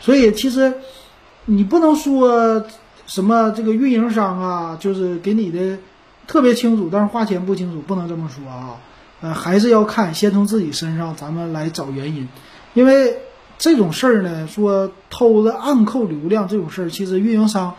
[0.01, 0.75] 所以其实。
[1.53, 2.65] 你不能说
[3.09, 5.79] 什么这个运营商啊，就是给你的
[6.29, 8.77] 特别清楚，但是花钱不清楚，不能这么说啊。
[9.21, 12.29] 呃，还是要看，先从自己身上咱们来找原因。
[12.73, 13.19] 因为
[13.59, 17.75] 这种事儿呢，说偷了暗扣流量这种事儿，其实运营商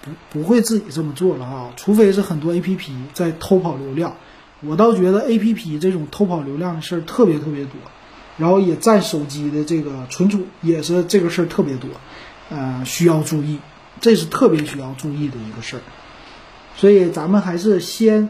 [0.00, 4.16] 不不会自己这么做了啊，除非是很多 A P P 在偷跑流量。
[4.62, 7.74] 我倒觉得 A P P 这种偷跑流量的事儿特别特别多，
[8.36, 11.88] 然后也占手机的这个存储，也是这个事儿特别多。
[12.54, 13.58] 呃，需要注意，
[13.98, 15.80] 这是特别需要注意的一个事儿，
[16.76, 18.28] 所以咱们还是先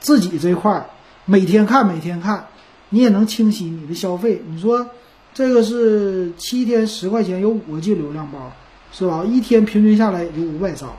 [0.00, 0.86] 自己这块儿
[1.26, 2.48] 每天看，每天看，
[2.88, 4.42] 你也能清晰你的消费。
[4.48, 4.88] 你说
[5.32, 8.52] 这个是七天十块钱有五个 G 流量包，
[8.90, 9.22] 是吧？
[9.24, 10.96] 一天平均下来也就五百兆，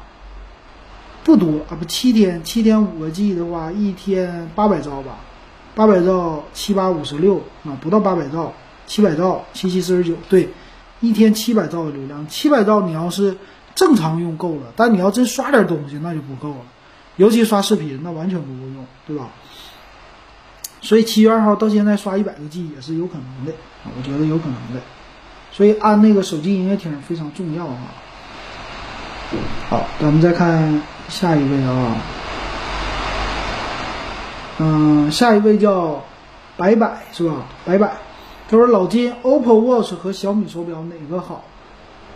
[1.26, 1.76] 不多啊！
[1.78, 5.20] 不，七天七天五个 G 的话，一天八百兆吧，
[5.76, 8.54] 八百兆七八五十六啊，不到八百兆，
[8.88, 10.48] 七百兆七七四十九，对。
[11.04, 13.36] 一天七百兆的流量，七百兆你要是
[13.76, 16.62] 正常用够了，但你要真刷点东西那就不够了，
[17.18, 19.26] 尤其刷视频那完全不够用，对吧？
[20.80, 23.52] 所以七月二号到现在刷一百个 G 也是有可能的，
[23.98, 24.82] 我觉得有可能的。
[25.52, 27.78] 所以安那个手机营业厅非常重要啊。
[29.70, 31.98] 好，咱们再看下一位啊，
[34.60, 36.02] 嗯，下一位叫
[36.56, 37.46] 白百是吧？
[37.66, 37.92] 白百，
[38.54, 41.44] 他说老金，OPPO Watch 和小米手表哪个好？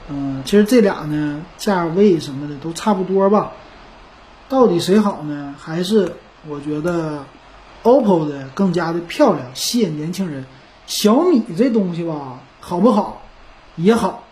[0.08, 3.54] 嗯，其实这俩呢，价位什么的都差不多吧。
[4.48, 5.56] 到底谁好呢？
[5.58, 6.14] 还是
[6.48, 7.26] 我觉得
[7.82, 10.46] OPPO 的更加的漂亮，吸引年轻人。
[10.86, 13.24] 小米这东西吧，好不好？
[13.76, 14.24] 也好，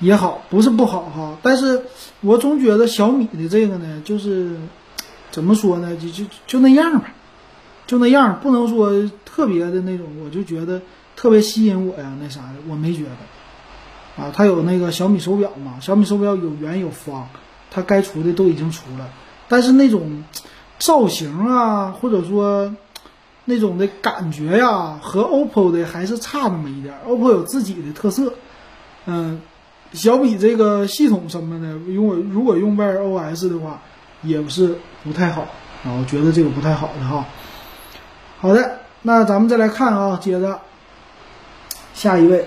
[0.00, 1.38] 也好，不是不好哈。
[1.42, 1.82] 但是
[2.20, 4.54] 我总觉得小米的这个呢，就是
[5.30, 5.96] 怎么说呢？
[5.96, 7.14] 就就就那样吧，
[7.86, 8.92] 就那样，不能说
[9.40, 10.06] 特别的那种。
[10.22, 10.82] 我就觉得
[11.16, 14.22] 特别吸引我呀，那啥的，我没觉得。
[14.22, 17.26] 啊，它有那个小米手表嘛，小米手表有圆有方，
[17.70, 19.08] 它该出的都已经出了。
[19.48, 20.24] 但是那种
[20.78, 22.74] 造型啊，或者说。
[23.46, 26.94] 那种的感觉呀，和 OPPO 的还是差那么一点。
[27.08, 28.34] OPPO 有自己的特色，
[29.06, 29.40] 嗯，
[29.92, 33.80] 小米这个系统什么的，如果如果用 Wear OS 的话，
[34.22, 35.40] 也是不太好
[35.82, 35.98] 啊。
[35.98, 37.24] 我觉得这个不太好的哈。
[38.38, 40.60] 好的，那咱们再来看啊，接着
[41.94, 42.46] 下一位，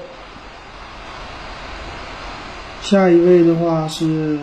[2.81, 4.39] 下一位的话是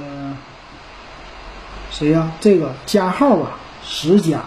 [1.91, 2.31] 谁呀？
[2.41, 3.53] 这个加号吧，
[3.85, 4.45] 十加，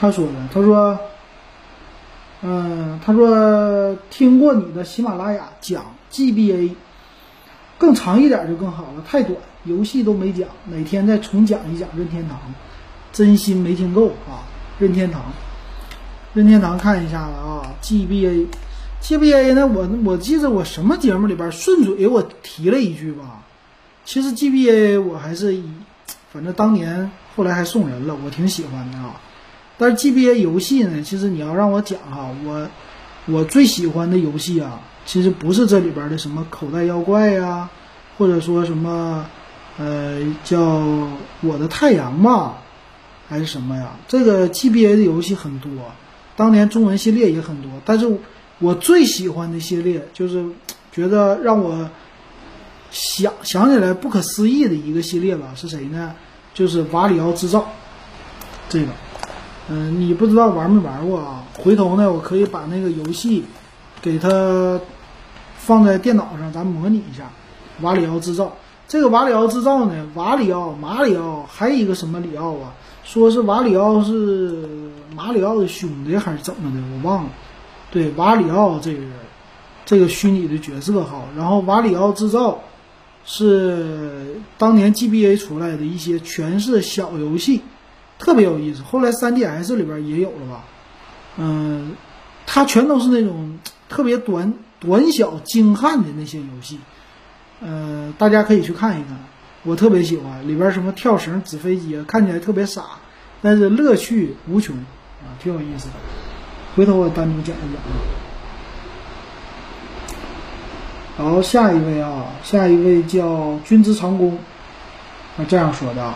[0.00, 0.98] 他说的，他说。
[2.42, 6.72] 嗯，他说听过你的喜马拉雅讲 GBA，
[7.76, 12.38] 更长一点就更好了，太短游戏都没讲，哪天再重讲一讲任天堂，
[13.12, 14.40] 真心没听够啊！
[14.78, 15.20] 任天堂，
[16.32, 19.66] 任天堂看一下子啊，GBA，GBA 呢？
[19.66, 23.42] 我我记得我什么节目里边顺嘴我提了一句吧，
[24.04, 25.60] 其实 GBA 我还是，
[26.32, 29.20] 反正当年后来还送人了，我挺喜欢的啊。
[29.76, 32.68] 但是 GBA 游戏呢，其实你要让我讲哈，我
[33.26, 37.68] 我最喜欢的游戏啊，其实不是这里边的什么口袋妖怪呀，
[38.16, 39.26] 或者说什么
[39.78, 40.60] 呃叫
[41.40, 42.58] 我的太阳吧，
[43.28, 43.96] 还是什么呀？
[44.06, 45.70] 这个 GBA 的游戏很多，
[46.40, 48.10] 当年中文系列也很多，但是
[48.60, 50.42] 我最喜欢的系列就是
[50.90, 51.90] 觉得让我
[52.90, 56.14] 想想起来不可思议的一个系列吧，是谁呢？
[56.54, 57.68] 就是瓦里奥制造
[58.70, 58.86] 这个。
[59.68, 61.44] 嗯，你不知道玩没玩过啊？
[61.58, 63.44] 回头呢，我可以把那个游戏
[64.00, 64.80] 给它
[65.58, 67.30] 放在电脑上，咱模拟一下。
[67.82, 68.56] 瓦里奥制造
[68.88, 72.72] 这个瓦里奥制造呢，瓦里奥、马里奥，还有一个什么里奥啊？
[73.04, 76.82] 说是瓦里奥是马里奥的兄弟还是怎么的？
[76.94, 77.30] 我忘了。
[77.90, 79.12] 对，瓦里奥这个人，
[79.84, 81.24] 这个虚拟的角色哈。
[81.36, 82.62] 然后瓦里奥制造
[83.24, 87.62] 是当年 GBA 出来的一些全是小游戏。
[88.18, 90.64] 特别有意思，后来 3DS 里边也有了吧？
[91.38, 91.92] 嗯，
[92.46, 96.78] 它全都是那种特别短短小精悍的那些游戏，
[97.62, 99.16] 呃，大家可以去看一看，
[99.62, 102.84] 我特别喜欢里边什么跳绳、纸飞机，看起来特别傻，
[103.40, 104.76] 但是乐趣无穷
[105.22, 105.94] 啊，挺有意思的。
[106.76, 107.90] 回头我单独讲一讲啊。
[111.18, 114.38] 然后下一位啊，下一位叫君之长工，
[115.36, 116.14] 啊这样说的。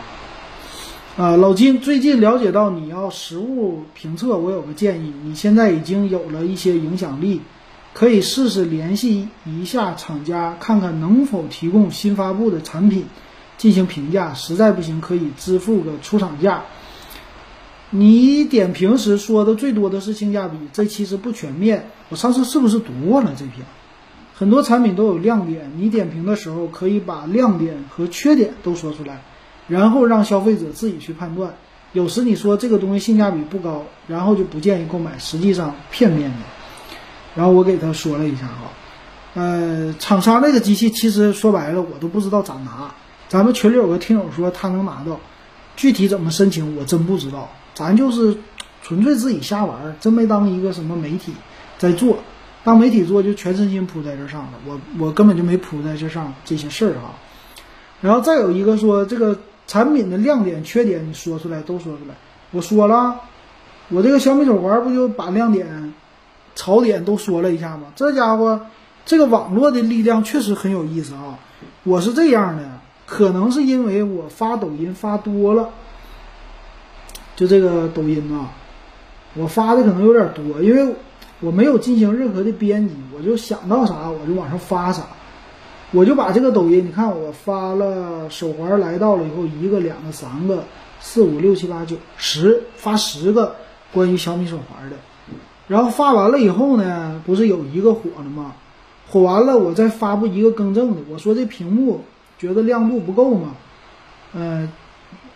[1.17, 5.13] 啊，老金，最近了解到你要实物评测，我有个建议。
[5.23, 7.41] 你现在已经有了一些影响力，
[7.93, 13.05] 可以试试联系一下厂家，看看能否提供新发布的产品
[13.57, 14.35] 进行评价。
[14.35, 16.63] 实在不行，可以支付个出厂价。
[17.97, 21.91] 你点评时说的最多的是性价比，这其实不全面。
[22.09, 23.65] 我上次是不是读过了这篇？
[24.35, 29.23] 很多产品都有亮点，你点评的时候可以把亮点和缺点都说出来。
[29.69, 31.55] 然后让消费者自己去判断，
[31.93, 36.37] 有时你说这个东西性价比不高，然后就不建议购买，实际上片面的。
[37.37, 38.73] 然后我给他说了一下哈，
[39.35, 42.93] 呃，厂商那个机器其实说白了我都不知道咋拿。
[43.29, 45.21] 咱们群里有个听友说他能拿到，
[45.77, 47.49] 具体怎么申请我真不知道。
[47.75, 48.37] 咱就是
[48.83, 51.33] 纯粹自己瞎玩，真没当一个什么媒体
[51.79, 52.19] 在做，
[52.65, 54.53] 当媒体做就全身心扑在这上了。
[54.67, 57.15] 我我根本就没扑在这上这些事儿哈。
[58.01, 59.39] 然后再有一个说这个。
[59.67, 62.15] 产品的亮点、缺点，你说出来都说出来。
[62.51, 63.19] 我说了，
[63.89, 65.95] 我这个小米手环不就把亮点、
[66.55, 67.85] 槽点都说了一下吗？
[67.97, 68.61] 这家伙，
[69.07, 71.39] 这个网络的力量确实很有意思啊！
[71.83, 72.63] 我是这样的，
[73.07, 75.71] 可能是因为我发抖音发多了，
[77.37, 78.51] 就这个抖音啊，
[79.35, 80.95] 我发的可能有点多，因为
[81.41, 85.03] 我没有进行任何的编辑，我就想到啥我就往上发啥。
[85.93, 90.65] 我就把这个抖音，你看我发了手环来到了以后，一个、两个、三个、
[91.01, 93.55] 四五六七八九十，发十个
[93.93, 94.97] 关于小米手环的，
[95.69, 98.55] 然后发完了以后呢，不是有一个火了吗？
[99.09, 102.03] 火完了，我再发布一个更正的，我说这屏幕
[102.39, 103.55] 觉得亮度不够嘛，
[104.33, 104.69] 嗯，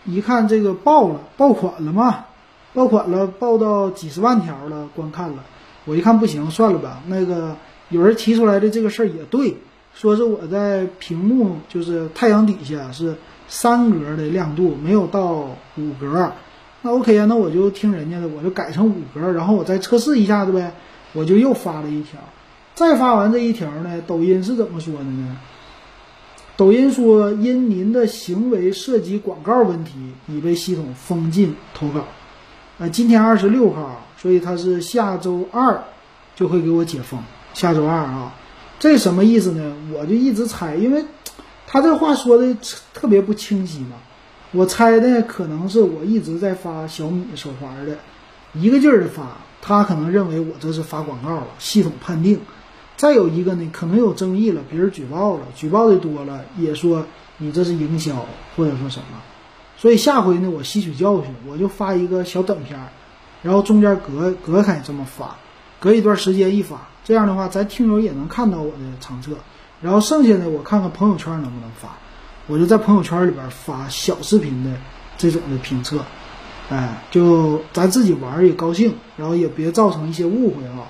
[0.05, 2.25] 一看这个爆了，爆款了嘛，
[2.75, 5.45] 爆款了，爆到几十万条了观看了。
[5.85, 7.03] 我一看不行，算了吧。
[7.07, 7.57] 那个
[7.89, 9.57] 有人提出来的这个事儿也对，
[9.95, 13.17] 说是我在屏幕就是太阳底下是
[13.49, 16.33] 三格的亮度，没有到五格。
[16.83, 20.73] 那 OK 啊，那我就听人家的，我就改成五格，然后我再测试一下子呗。
[21.15, 22.21] 我就又发了一条，
[22.75, 25.37] 再发完这一条呢，抖音是怎么说的呢？
[26.59, 29.93] 抖音说因您的行为涉及广告问题，
[30.27, 32.05] 已被系统封禁投稿。
[32.79, 35.81] 呃，今天二十六号，所以他是下周二
[36.35, 37.23] 就会给我解封。
[37.55, 38.35] 下周二啊，
[38.81, 39.73] 这什么意思呢？
[39.95, 41.05] 我就一直猜，因为
[41.65, 42.57] 他这话说的
[42.93, 43.95] 特别不清晰嘛。
[44.51, 47.97] 我猜的可能是我一直在发小米手环的，
[48.55, 52.41] 一个劲儿的发，他可能认为我这是发广告了，系统判定。
[52.99, 57.07] 再有一个呢，可能有争议了，别人举报了，举报的多了，也说
[57.39, 59.23] 你这是营销或者说什么。
[59.77, 62.89] 所以下回呢，我吸取教训，我就发一个小短片儿，
[63.43, 65.37] 然后中间隔隔开这么发，
[65.79, 69.31] 隔一段时间一发，这样的话咱听友也能看到我的长测。
[69.81, 71.91] 然后剩下的我看看朋友圈能不能发。
[72.49, 74.73] 我就在朋友圈里边发小视频的
[75.17, 76.05] 这种的评测，
[76.69, 80.83] 哎，就咱自己玩也高兴，然后也别造成一些误会啊。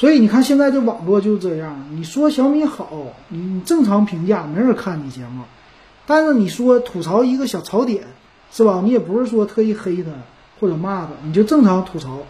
[0.00, 2.90] 所以你看现在这网络就这样，你说小米好，
[3.28, 5.44] 你正常评价没人看你节目，
[6.06, 8.04] 但是你说吐槽一个小槽点，
[8.50, 8.80] 是吧？
[8.82, 10.10] 你也不是说特意黑他
[10.58, 12.20] 或者骂他，你就正常吐槽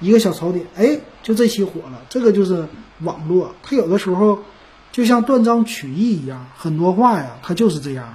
[0.00, 2.00] 一个小槽点，哎，就这期火了。
[2.08, 2.66] 这个就是
[3.02, 4.38] 网络，它有的时候。
[4.92, 8.14] 就像断章取义一样，很多话呀，它就是这样的，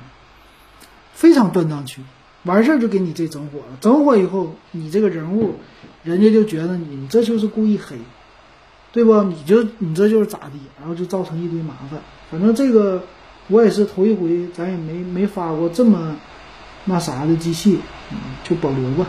[1.14, 2.06] 非常断章取义。
[2.44, 5.54] 完事儿就给你这整火了，整火以后，你这个人物，
[6.04, 7.96] 人家就觉得你你这就是故意黑，
[8.96, 9.22] 对不？
[9.24, 12.00] 你就你这就是咋地，然后就造成一堆麻烦。
[12.32, 13.04] 反正这个
[13.50, 16.16] 我也是头一回，咱也没没发过这么
[16.86, 17.78] 那啥的机器，
[18.46, 19.06] 就保留吧，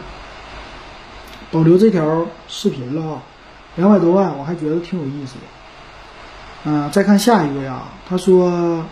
[1.53, 3.23] 保留这条视频了啊，
[3.77, 5.43] 两百多万，我还觉得挺有意思的。
[6.65, 8.85] 嗯，再看下一个呀，他说，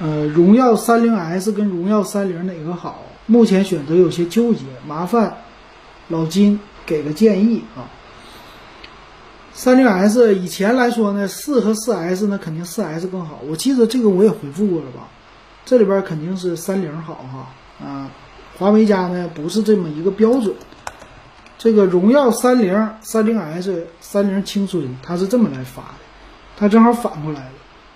[0.00, 3.04] 呃，荣耀三零 S 跟荣耀三零哪个好？
[3.26, 5.36] 目前选择有些纠结，麻烦
[6.08, 7.86] 老金给个建议啊。
[9.54, 13.40] 三零 S 以前来说呢，四和四 S 呢肯定四 S 更好。
[13.46, 15.08] 我记得这个我也回复过了吧？
[15.64, 18.10] 这里边肯定是三零好哈啊。
[18.58, 20.54] 华为家呢不是这么一个标准。
[21.58, 25.98] 这个荣耀三零三零 S 三零青春，它是这么来发的，
[26.56, 27.52] 它正好反过来了。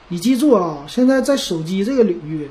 [0.08, 2.48] 你记住啊，现在在手机这个领域，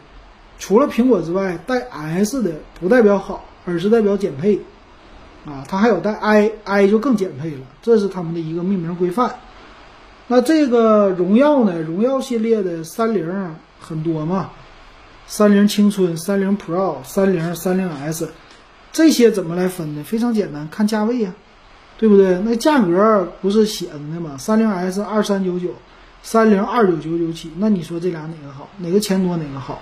[0.60, 4.60] 除了苹果之外，带 S 的不代表好，而是代表减配
[5.46, 5.64] 啊。
[5.68, 9.36] 它还有带 I，I 就更减配了，这是他们的一个命名规范。
[10.28, 11.80] 那这个荣耀呢？
[11.82, 14.50] 荣耀系列的三零很多嘛，
[15.28, 18.30] 三零青春、三零 Pro、三零三零 S。
[18.92, 20.04] 这些怎么来分呢？
[20.04, 21.34] 非常简单，看价位呀，
[21.98, 22.40] 对不对？
[22.46, 24.38] 那价格不是写着呢吗？
[24.40, 25.70] 三零 S 二三九九，
[26.24, 27.52] 三零二九九九起。
[27.58, 28.70] 那你说这俩哪个好？
[28.78, 29.82] 哪个钱多哪个好？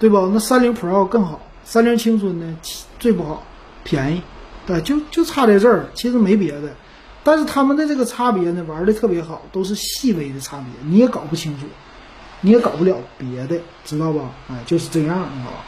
[0.00, 0.26] 对不？
[0.28, 2.58] 那三零 Pro 更好，三零青春呢
[2.98, 3.44] 最不好，
[3.84, 4.22] 便宜，
[4.66, 6.68] 对，就就差在这儿，其实没别的。
[7.22, 11.66] 但是他们的这个差别呢，玩的特别好，都是细微的差别，你也搞不清楚，
[12.40, 14.30] 你也搞不了别的，知道吧？
[14.50, 15.64] 哎，就是这样，啊。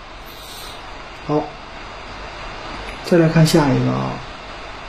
[1.27, 1.45] 好。
[3.05, 4.11] 再来看下一个啊，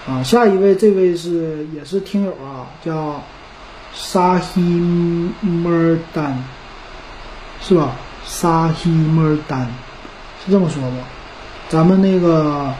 [0.07, 3.23] 啊，下一位这位是也是听友啊，叫
[3.93, 4.59] 沙希
[5.41, 6.43] 莫丹，
[7.61, 7.95] 是吧？
[8.25, 9.67] 沙希莫丹
[10.43, 10.97] 是这么说不？
[11.69, 12.73] 咱们那个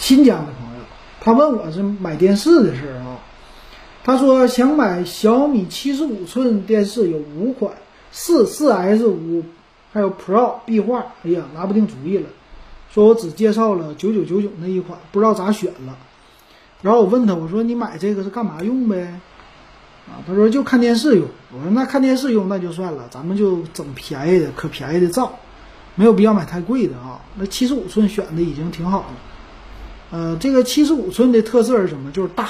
[0.00, 0.84] 新疆的朋友，
[1.20, 3.18] 他问我是买电视的事儿啊。
[4.02, 7.74] 他说想买小米七十五寸电视，有五款，
[8.10, 9.44] 四四 S 五，
[9.92, 12.24] 还有 Pro 壁画，哎呀，拿不定主意了。
[12.90, 15.96] 说我只介绍了九九九九那一款，不知道咋选了。
[16.80, 19.20] 然后我问他，我说你买这个是干嘛用呗？
[20.08, 21.26] 啊，他说就看电视用。
[21.52, 25.38] 我说那看电视用那就算了，咱们就整便宜的，可便宜的照，
[25.94, 27.20] 没有必要买太贵的啊。
[27.36, 29.14] 那七十五寸选的已经挺好了。
[30.10, 32.10] 呃，这个七十五寸的特色是什么？
[32.10, 32.48] 就是大。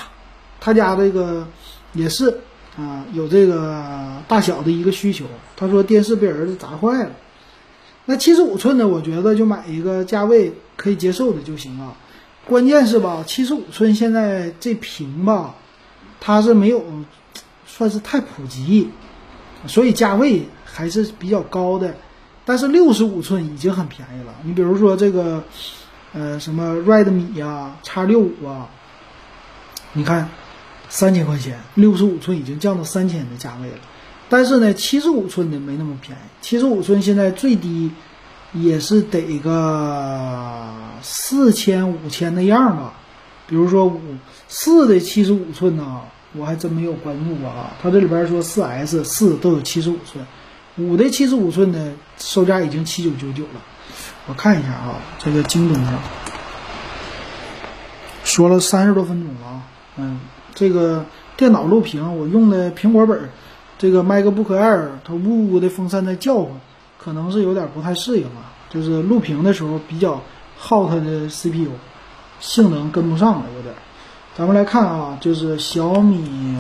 [0.61, 1.47] 他家这个
[1.95, 2.41] 也是
[2.77, 5.25] 啊，有这个大小的一个需求。
[5.57, 7.11] 他说电视被儿子砸坏了。
[8.05, 11.95] 那七十五寸的，我觉得就买一个价位可以接受的就行了。
[12.47, 15.55] 关键是吧，七十五寸现在这屏吧，
[16.21, 16.85] 它是没有
[17.67, 18.91] 算是太普及，
[19.67, 21.95] 所以价位还是比较高的。
[22.45, 24.35] 但是六十五寸已经很便宜了。
[24.43, 25.45] 你比如说这个，
[26.13, 28.69] 呃，什么 Redmi 呀、X 六五啊，
[29.93, 30.29] 你看
[30.89, 33.79] 三千块钱，六十五寸已经降到三千的价位了。
[34.29, 36.21] 但是呢，七十五寸的没那么便宜。
[36.41, 37.91] 七十五寸现在最低
[38.53, 42.95] 也是得个四千五千的样吧。
[43.47, 44.01] 比如说五
[44.49, 46.01] 四的七十五寸呢，
[46.33, 47.73] 我还真没有关注过啊。
[47.81, 50.25] 它这里边说四 S 四都有七十五寸，
[50.77, 53.61] 五的七十五寸的售价已经七九九九了。
[54.31, 55.95] 我看一下啊，这个京东上
[58.23, 59.63] 说了三十多分钟了啊。
[59.97, 60.21] 嗯，
[60.55, 61.05] 这个
[61.37, 63.29] 电脑录屏我用的苹果本，
[63.77, 66.53] 这个 MacBook Air 它呜呜的风扇在叫唤，
[66.97, 68.55] 可能是有点不太适应啊。
[68.71, 70.23] 就是录屏的时候比较
[70.57, 71.73] 耗它的 CPU。
[72.39, 73.75] 性能跟不上了，有点。
[74.37, 76.57] 咱们来看啊，就是小米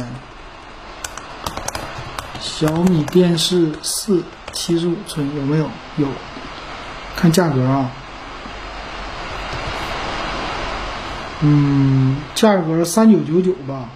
[2.41, 5.65] 小米电视四七十五寸有没有？
[5.99, 6.09] 有。
[7.17, 7.91] 看价格啊，
[11.43, 13.91] 嗯，价格三九九九吧，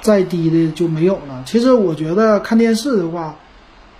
[0.00, 1.42] 再低的就没有了。
[1.46, 3.36] 其实我觉得看电视的话，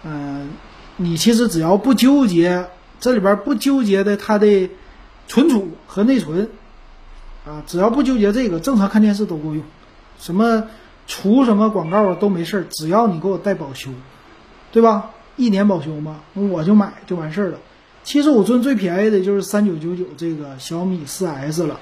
[0.05, 0.51] 嗯，
[0.97, 2.67] 你其实只要不纠结
[3.01, 4.71] 这里边不纠结的它的
[5.27, 6.51] 存储和内存。
[7.47, 9.65] 啊，只要不纠结这个，正常看电视都够用。
[10.21, 10.65] 什么
[11.07, 13.91] 除什么广告都没事，只要你给我带保修，
[14.73, 15.13] 对吧？
[15.37, 17.59] 一年保修嘛，我就买就完事了。
[18.03, 21.79] 七十五寸最便宜的就是三九九九这个小米四 S 了。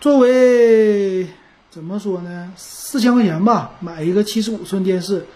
[0.00, 1.26] 作为
[1.70, 2.52] 怎么说呢？
[2.56, 5.26] 四千块钱吧，买一个七十五寸电视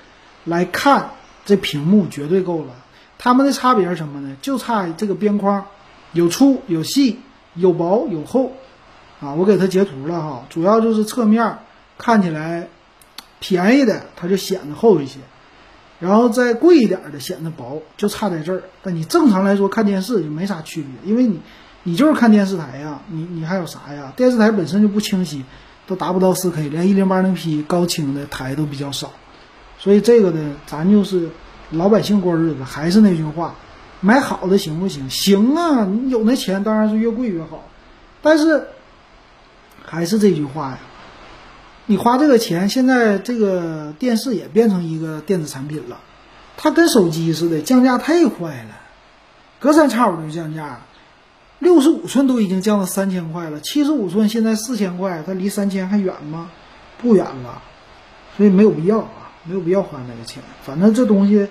[0.45, 1.11] 来看，
[1.45, 2.75] 这屏幕绝对够了。
[3.19, 4.37] 它们的差别是什么呢？
[4.41, 5.67] 就差这个边框，
[6.13, 7.19] 有粗有细，
[7.55, 8.53] 有薄有厚。
[9.21, 11.59] 啊，我给它截图了哈，主要就是侧面
[11.99, 12.69] 看起来
[13.39, 15.19] 便宜的，它就显得厚一些，
[16.01, 18.63] 然后再贵一点的显得薄，就差在这儿。
[18.83, 21.41] 但你正常来说看电视就没啥区别，因为你
[21.85, 24.13] 你就是看电视台呀，你你还有啥呀？
[24.17, 25.45] 电视台本身就不清晰，
[25.87, 29.13] 都达不到四 K，连一零八零 P 高清的台都比较少，
[29.79, 31.29] 所以这个呢，咱就是
[31.71, 33.55] 老百姓过日子，还是那句话，
[34.01, 35.09] 买好的行不行？
[35.09, 37.65] 行啊，你有那钱当然是越贵越好，
[38.23, 38.67] 但是。
[39.83, 40.79] 还是这句话呀，
[41.91, 45.99] 你花这个钱，现在这个电视也变成一个电子产品了，
[46.57, 48.79] 它跟手机似的，降价太快了，
[49.59, 50.83] 隔三差五就降价，
[51.59, 56.53] 六十五寸都已经降到三千块了，七十五寸现在四千块，它离三千还远吗？
[57.03, 57.61] 不远了，
[58.37, 60.41] 所以没有必要啊，没有必要花那个钱。
[60.63, 61.49] 反正这东西，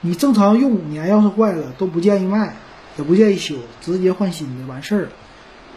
[0.00, 2.56] 你正常用五年，要是坏了都不建议卖，
[2.98, 5.08] 也不建议修，直接换新的完事儿了。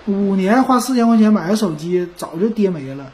[0.07, 3.11] 五年花四千块钱买个手机，早就跌没了。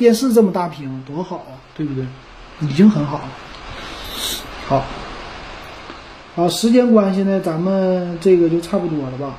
[0.00, 2.06] 电视这么大屏，多好啊，对不对？
[2.60, 3.28] 已经很好了。
[4.66, 4.82] 好，
[6.34, 9.36] 好，时间关系呢，咱们这个就差不多了吧？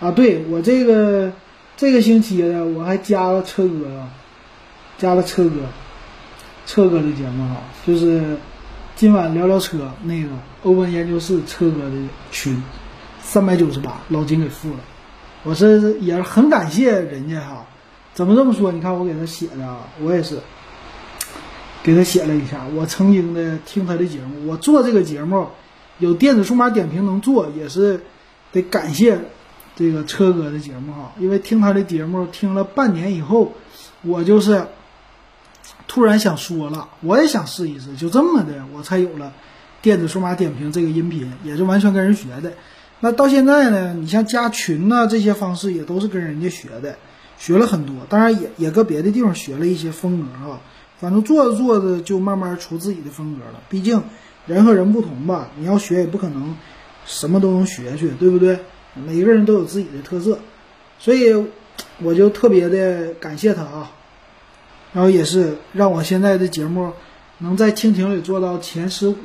[0.00, 1.32] 啊，对我这个
[1.78, 4.10] 这个星期呢，我还加了车哥啊，
[4.98, 5.60] 加了车哥，
[6.66, 8.36] 车哥的节目哈，就是
[8.94, 10.28] 今晚聊聊车那个
[10.64, 11.96] 欧文研究室车哥的
[12.30, 12.62] 群，
[13.22, 14.76] 三百九十八，老金给付了。
[15.44, 17.64] 我是也是很感谢人家哈，
[18.14, 18.70] 怎么这么说？
[18.70, 20.38] 你看我给他写的啊，我也是
[21.82, 22.64] 给他写了一下。
[22.74, 25.48] 我曾经的听他的节目，我做这个节目
[25.98, 28.00] 有电子数码点评能做，也是
[28.52, 29.18] 得感谢
[29.74, 31.12] 这个车哥的节目哈。
[31.18, 33.52] 因为听他的节目听了半年以后，
[34.02, 34.64] 我就是
[35.88, 39.32] 突然想说了，我也想试一试，就这么的，我才有了
[39.82, 42.52] 电子数码点评这个音频，也是完全跟人学的。
[43.00, 43.92] 那到现在呢？
[43.92, 46.96] 你像加群呐，这些方式也都是跟人家学的，
[47.44, 47.94] 学了很多。
[48.08, 50.60] 当然也也搁别的地方学了一些风格啊。
[50.98, 53.60] 反正做着做着就慢慢出自己的风格了。
[53.68, 54.02] 毕竟
[54.46, 56.56] 人和人不同吧，你要学也不可能
[57.04, 58.60] 什么都能学去，对不对？
[58.94, 60.38] 每个人都有自己的特色，
[60.98, 61.44] 所以
[62.00, 63.92] 我就特别的感谢他啊。
[64.94, 66.92] 然后也是让我现在的节目
[67.38, 69.16] 能在蜻蜓里做到前十五。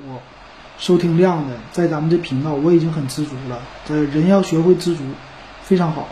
[0.79, 3.61] 收听量的，在咱们这频道我已经很知足了。
[3.85, 5.03] 这人要学会知足，
[5.61, 6.07] 非常好。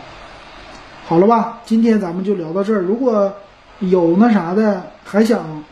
[1.08, 2.82] 好了吧，今天咱们就聊到这儿。
[2.82, 3.32] 如果
[3.78, 5.64] 有那啥的，还想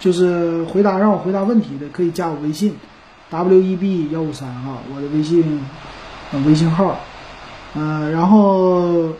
[0.00, 2.74] 就是回答让我回答问题的，可以加我微信
[3.30, 5.64] w e b 幺五三哈，我的微信
[6.44, 6.98] 微信号。
[7.74, 9.12] 嗯，然后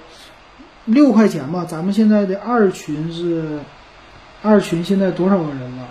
[0.87, 1.65] 六块钱吧。
[1.65, 3.61] 咱们现在的二群是
[4.43, 5.87] 二群，现在多少个人了？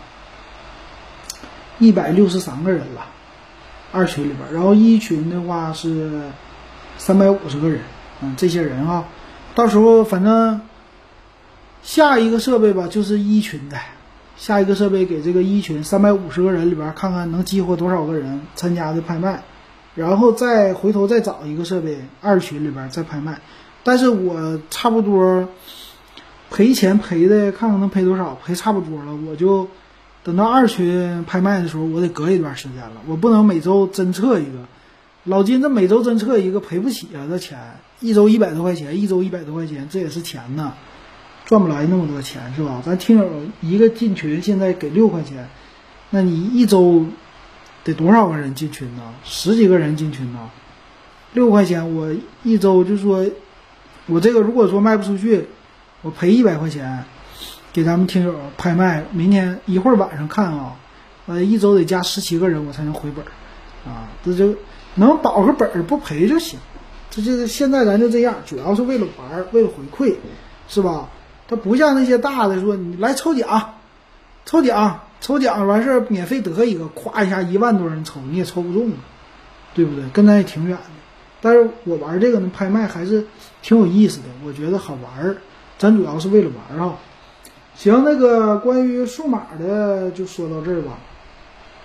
[1.79, 3.05] 一百六十三个人了，
[3.93, 6.23] 二群里边，然后一群的话是
[6.97, 7.79] 三百五十个人，
[8.21, 9.05] 嗯，这些人啊，
[9.53, 10.61] 到时候反正
[11.83, 13.77] 下一个设备吧，就是一群的，
[14.37, 19.43] 下一个设备给这个一群三百五十个人里边看看能激活多少个人参加的拍卖，
[19.95, 23.39] 然后再回头再找一个设备二群里边再拍卖，
[23.83, 25.47] 但是我差不多
[26.49, 29.67] 赔钱赔的看看能赔多少，赔差不多了，我就。
[30.23, 34.57] 等到二群拍卖的时候，我得隔一段时间了，我不能每周侦测一个，
[35.23, 37.59] 老金这每周侦测一个赔不起啊，这钱。
[38.05, 40.73] 一周一百多块钱，一周一百多块钱，这也是钱呐，
[41.45, 42.83] 赚不来那么多钱是吧？
[42.85, 43.27] 咱听友
[43.61, 45.49] 一个进群现在给六块钱，
[46.11, 47.03] 那你一周
[47.83, 49.01] 得多少个人进群呢？
[49.23, 50.51] 十几个人进群呢？
[51.33, 53.25] 六块钱我一周就说，
[54.05, 55.47] 我这个如果说卖不出去，
[56.03, 57.05] 我赔一百块钱
[57.73, 60.75] 给咱们听友拍卖，明天一会儿晚上看啊，
[61.25, 63.31] 呃，一周得加十七个人我才能回本儿
[63.89, 64.55] 啊，这就。
[64.97, 66.57] 能保个本儿不赔就行，
[67.15, 70.15] 这就是现在咱就这样，主要是为了玩儿，为了回馈，
[70.67, 71.07] 是吧？
[71.47, 73.75] 它不像那些大的说你来抽奖，
[74.45, 78.97] 抽奖抽奖完事儿免费得一个，咵一下一万多人抽你也抽不中啊，
[79.73, 80.03] 对不对？
[80.11, 80.83] 跟咱也挺远的。
[81.39, 83.25] 但是我玩这个呢，拍卖还是
[83.61, 85.37] 挺有意思的，我觉得好玩儿。
[85.77, 86.97] 咱主要是为了玩儿啊。
[87.75, 90.97] 行，那个关于数码的就说到这儿吧。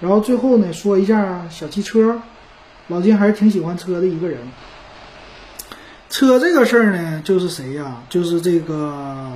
[0.00, 2.20] 然后最后呢，说一下小汽车。
[2.88, 4.38] 老金还是挺喜欢车的一个人。
[6.10, 8.02] 车这个事儿呢，就是谁呀？
[8.10, 9.30] 就是这个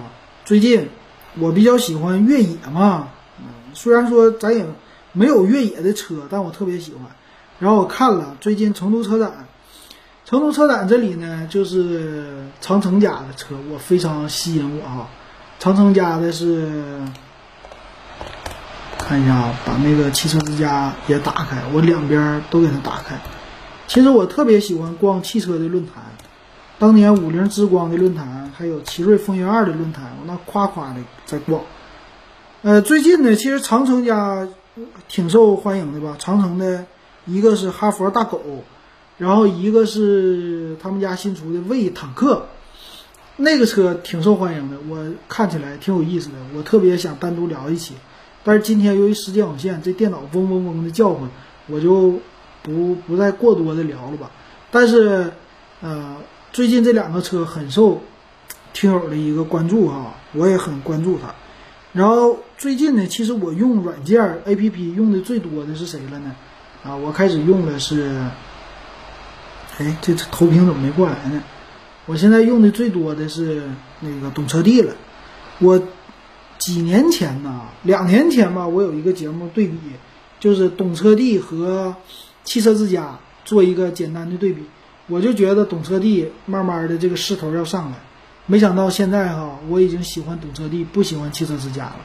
[0.45, 0.91] 最近
[1.39, 3.09] 我比较喜欢越野嘛。
[3.39, 4.67] 嗯，虽然说咱也
[5.13, 7.03] 没有越野的车，但我特别喜欢。
[7.61, 9.47] 然后我看了最近成都车展，
[10.27, 15.09] 成都车展这里呢，就是长城家的车，我非常吸引我啊。
[15.61, 16.69] 长城家的是。
[18.99, 23.21] 看一下啊，把那个汽车之家也打开，我两边都给它打开。
[23.87, 26.03] 其实我特别喜欢逛汽车的论坛，
[26.79, 31.63] 当年五菱之光的论坛，还有奇瑞风云二的论坛，我那夸夸的在逛。
[32.63, 34.49] 呃，最近呢，其实长城家
[35.09, 36.17] 挺受欢迎的吧？
[36.19, 36.85] 长城的
[37.27, 38.41] 一个是哈佛大狗，
[39.19, 42.47] 然后一个是他们家新出的魏坦克，
[43.37, 47.95] 那个车挺受欢迎的，我看起来挺有意思的，我特别想单独聊一起。
[48.43, 51.29] 但是今天由于时间有限，这电脑嗡嗡嗡的叫唤，
[51.69, 52.19] 我就。
[52.65, 54.31] 不不再过多的聊了吧，
[54.71, 55.31] 但是，
[55.83, 56.17] 呃，
[56.55, 58.01] 最近这两个车很受
[58.73, 61.35] 听友的一个关注哈，我也很关注它。
[61.93, 66.33] 然后最近呢，其实我用软件 A P P 用的最多的是谁了呢？
[66.85, 68.25] 啊，我开始用的是，
[69.79, 71.43] 哎，这投屏怎么没过来呢？
[72.07, 73.65] 我现在用的最多的是
[73.99, 74.95] 那个懂车帝了。
[75.59, 75.83] 我
[76.59, 79.77] 几年前呢，两年前吧，我有一个节目对比，
[80.39, 81.97] 就是懂车帝和。
[82.45, 84.63] 汽车之家做一个简单的对比，
[85.07, 87.99] 我就觉得懂车帝慢慢的这个势头要上来，
[88.47, 91.97] 没想到现在哈，我已经喜欢懂车帝，不喜欢汽车之家了。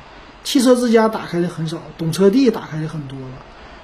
[0.43, 3.36] 汽车之家打开的很少，懂车帝打开的很多了，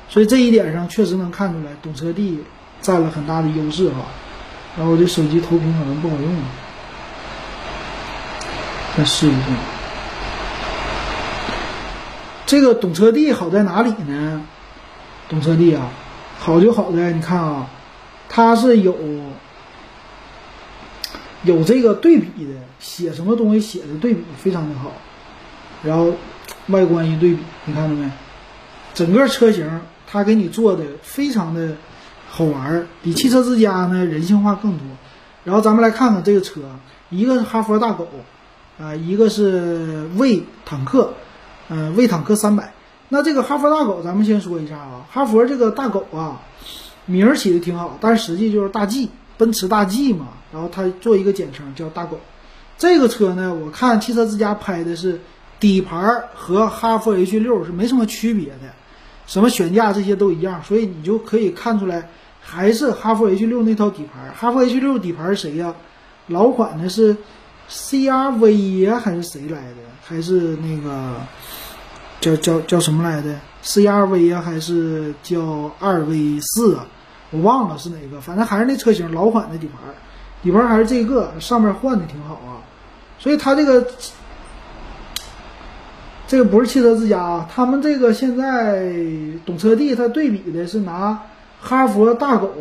[0.10, 2.42] 所以这一点上确实能看出来，懂车帝
[2.82, 4.06] 占了很大的优势哈。
[4.78, 6.36] 然后我这手机投屏可能不好用，
[8.98, 9.38] 再试一试。
[12.46, 14.42] 这个懂车帝好在哪里呢？
[15.30, 15.90] 懂车帝啊。
[16.38, 17.68] 好就好在，你看啊，
[18.30, 18.96] 它是有
[21.44, 24.92] 有这个对比的，写什么东西写的对比非常的好，
[25.84, 26.14] 然后
[26.68, 28.10] 外观一对比，你看到没？
[28.94, 31.76] 整个车型它给你做的非常的
[32.30, 34.88] 好玩儿，比汽车之家呢人性化更多。
[35.44, 36.62] 然后咱们来看看这个车，
[37.10, 38.08] 一个是哈佛大狗，
[38.80, 41.14] 啊，一个是魏坦克，
[41.70, 42.74] 嗯，魏坦克三百。
[43.10, 45.06] 那这个哈佛大狗，咱们先说一下啊。
[45.12, 46.42] 哈佛这个大狗啊，
[47.06, 50.30] 名儿起的挺好，但实际就是大 G，奔驰大 G 嘛。
[50.54, 52.20] 然后它做一个简称叫大狗。
[52.78, 55.20] 这个车呢，我看汽车之家拍的是
[55.60, 58.74] 底盘和哈弗 H 六是没什么区别的，
[59.28, 62.10] 什么悬架这些都一样，所以你就可以看出来
[62.42, 64.34] 还是哈弗 H 六那套底盘。
[64.34, 65.76] 哈弗 H 六底盘是谁呀？
[66.28, 67.18] 老款的是
[67.70, 69.76] CRV 呀，还是谁来的？
[70.04, 71.22] 还是那个？
[72.26, 76.88] 叫叫叫什么来的？CRV 啊，还是叫二 V 四啊？
[77.30, 79.94] 我忘了是哪个，反正还是那车型，老款的底盘，
[80.42, 82.66] 底盘还是这个，上面换的挺好啊。
[83.20, 83.88] 所以它这个
[86.26, 88.92] 这个不是汽车之家啊，他们这个现在
[89.46, 91.22] 懂车帝他对比的是拿
[91.62, 92.52] 哈佛大狗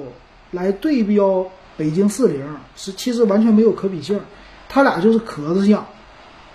[0.50, 1.46] 来对标
[1.78, 2.44] 北京四零，
[2.76, 4.20] 是其实完全没有可比性，
[4.68, 5.86] 它俩就是壳子像。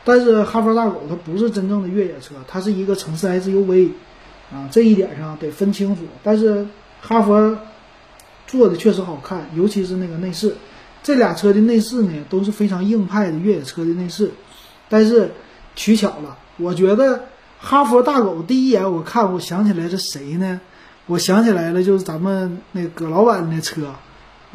[0.09, 3.91] 但是哈佛大狗它不是真正的越野车，它是一个城市 SUV，
[4.51, 6.01] 啊，这一点上得分清楚。
[6.23, 6.65] 但是
[6.99, 7.55] 哈佛
[8.47, 10.55] 做的确实好看，尤其是那个内饰，
[11.03, 14.31] 这俩车的内饰呢都是非常硬派的越野车的内饰。
[14.89, 15.31] 但是
[15.75, 17.25] 取巧了，我觉得
[17.59, 20.59] 哈佛大狗第一眼我看，我想起来是谁呢？
[21.05, 23.93] 我想起来了，就是咱们那葛老板的车，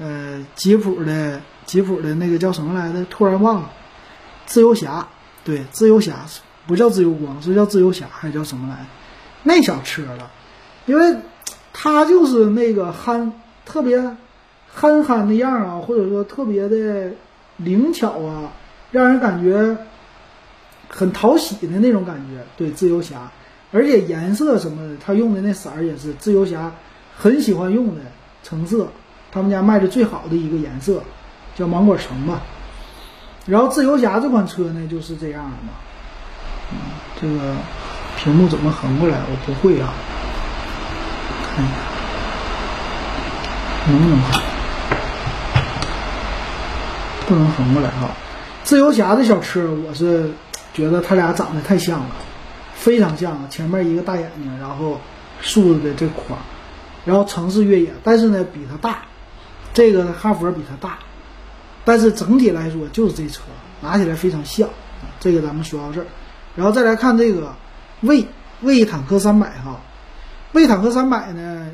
[0.00, 3.04] 呃，吉普的吉普的那个叫什么来着？
[3.08, 3.70] 突然忘了，
[4.46, 5.06] 自由侠。
[5.44, 6.24] 对，自由侠
[6.66, 8.86] 不叫自由光，是叫自由侠，还叫什么来？
[9.42, 10.30] 那小车了，
[10.86, 11.16] 因为
[11.72, 13.30] 它就是那个憨，
[13.66, 14.16] 特别
[14.72, 17.10] 憨憨的样儿啊，或者说特别的
[17.58, 18.50] 灵巧啊，
[18.90, 19.76] 让人感觉
[20.88, 22.42] 很讨喜的那种感觉。
[22.56, 23.30] 对，自由侠，
[23.70, 26.72] 而且颜色什么的，他用的那色儿也是自由侠
[27.14, 28.00] 很喜欢用的
[28.42, 28.88] 橙色，
[29.30, 31.02] 他们家卖的最好的一个颜色
[31.54, 32.40] 叫芒果橙吧。
[33.46, 35.72] 然后自由侠这款车呢就是这样的嘛，
[36.72, 36.78] 嗯，
[37.20, 37.54] 这个
[38.16, 39.18] 屏幕怎么横过来？
[39.30, 39.92] 我不会啊，
[41.54, 41.74] 看一下
[43.86, 44.40] 能不能横？
[47.26, 48.08] 不能横过来哈。
[48.62, 50.30] 自由侠的小车，我是
[50.72, 52.06] 觉得他俩长得太像了，
[52.74, 53.36] 非常像。
[53.50, 54.98] 前面一个大眼睛，然后
[55.42, 56.38] 竖着的这框，
[57.04, 59.02] 然后城市越野，但是呢比它大，
[59.74, 60.98] 这个哈佛比它大，
[61.84, 63.42] 但是整体来说就是这车
[63.80, 64.68] 拿起来非常像。
[65.20, 66.06] 这个咱们说到这儿，
[66.56, 67.54] 然后再来看这个
[68.00, 68.26] 魏
[68.62, 69.80] 魏坦克三百哈，
[70.52, 71.70] 魏坦克三百呢，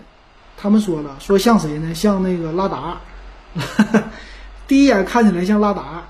[0.57, 1.95] 他们说了说像谁呢？
[1.95, 3.01] 像那个拉达。
[4.69, 6.05] 第一眼看起来像拉达，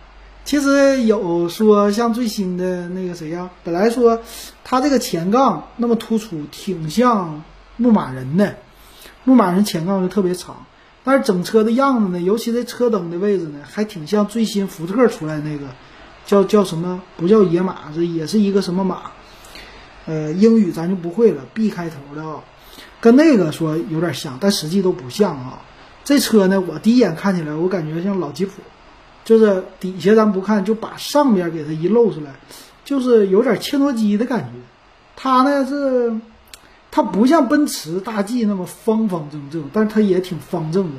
[0.44, 3.48] 其实有说像最新的那个谁呀？
[3.64, 4.20] 本来说
[4.64, 7.42] 它这个前杠那么突出，挺像
[7.78, 8.56] 牧马人的，
[9.24, 10.66] 牧马人前杠就特别长，
[11.02, 15.66] 但是整车的样子呢，尤其在车灯的位置呢，还挺像最新福特出来那个
[16.26, 17.00] 叫叫什么？
[17.16, 19.12] 不叫野马，这也是一个什么马？
[20.06, 22.42] 呃，英语咱就不会了，B 开头的啊，
[23.00, 25.62] 跟那个说有点像，但实际都不像啊。
[26.04, 28.52] 这车呢，我第一眼看起来，我感觉像老吉普，
[29.24, 32.34] 就是底下咱不看，就把上边给它一露出来，
[32.84, 34.50] 就是有点切诺基的感觉。
[35.16, 36.14] 它呢是，
[36.90, 40.96] 它不像奔驰大 G 那么方方正正，但是它也挺方正的。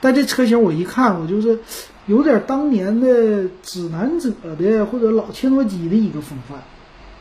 [0.00, 1.58] 但这车型我一看，我就是
[2.06, 6.58] 有点当年的指南者的或者老切诺基的一个风范，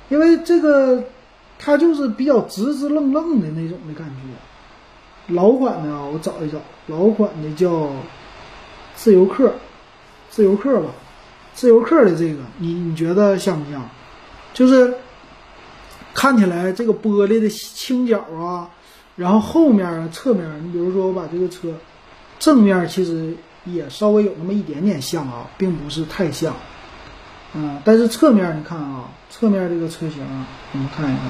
[0.09, 1.03] 因为这个
[1.57, 5.34] 它就是比较直直愣愣的那种的感觉。
[5.34, 6.57] 老款的啊，我找一找，
[6.88, 7.91] 老款的叫
[8.95, 9.53] 自由客，
[10.30, 10.89] 自由客吧，
[11.53, 13.88] 自由客的这个，你你觉得像不像？
[14.53, 14.93] 就是
[16.20, 18.67] 看起来这个玻璃的倾角啊，
[19.15, 21.70] 然后后面啊、侧面，你比如说我把这个车
[22.38, 26.53] 正面其实也稍微有那么一点点像啊，并不是太像，
[27.53, 30.22] 嗯，但是侧面你看啊，侧面这个车型，
[30.74, 31.26] 我们看一看。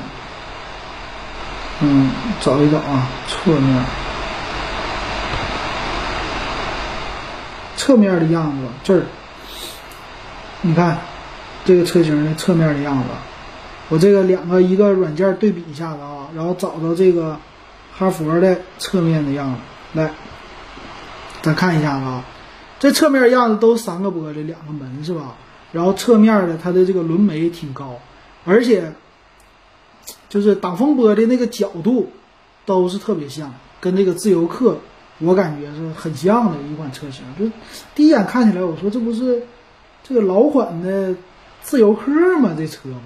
[1.81, 2.09] 嗯，
[2.41, 3.85] 找一找啊，侧面，
[7.77, 9.03] 侧面的样子这儿，
[10.63, 10.97] 你看
[11.63, 13.09] 这个车型的侧面的样子，
[13.89, 17.37] 我这个两个一个软件对比一下子啊，然后找到这个
[17.93, 19.59] 哈佛的侧面的样子，
[19.99, 20.11] 来，
[21.41, 22.23] 咱看一下子啊，
[22.79, 25.35] 这侧面样子都三个玻璃，两个门是吧？
[25.71, 27.99] 然后侧面的它的这个轮眉挺高，
[28.45, 28.93] 而且。
[30.27, 32.07] 就是挡风玻璃那个角度，
[32.63, 34.77] 都是特别像，跟这个自由客，
[35.17, 37.25] 我感觉是很像的一款车型。
[37.39, 37.51] 就
[37.95, 39.41] 第一眼看起来，我说这不是
[40.03, 41.15] 这个老款的
[41.63, 42.53] 自由客吗？
[42.55, 43.01] 这车吗？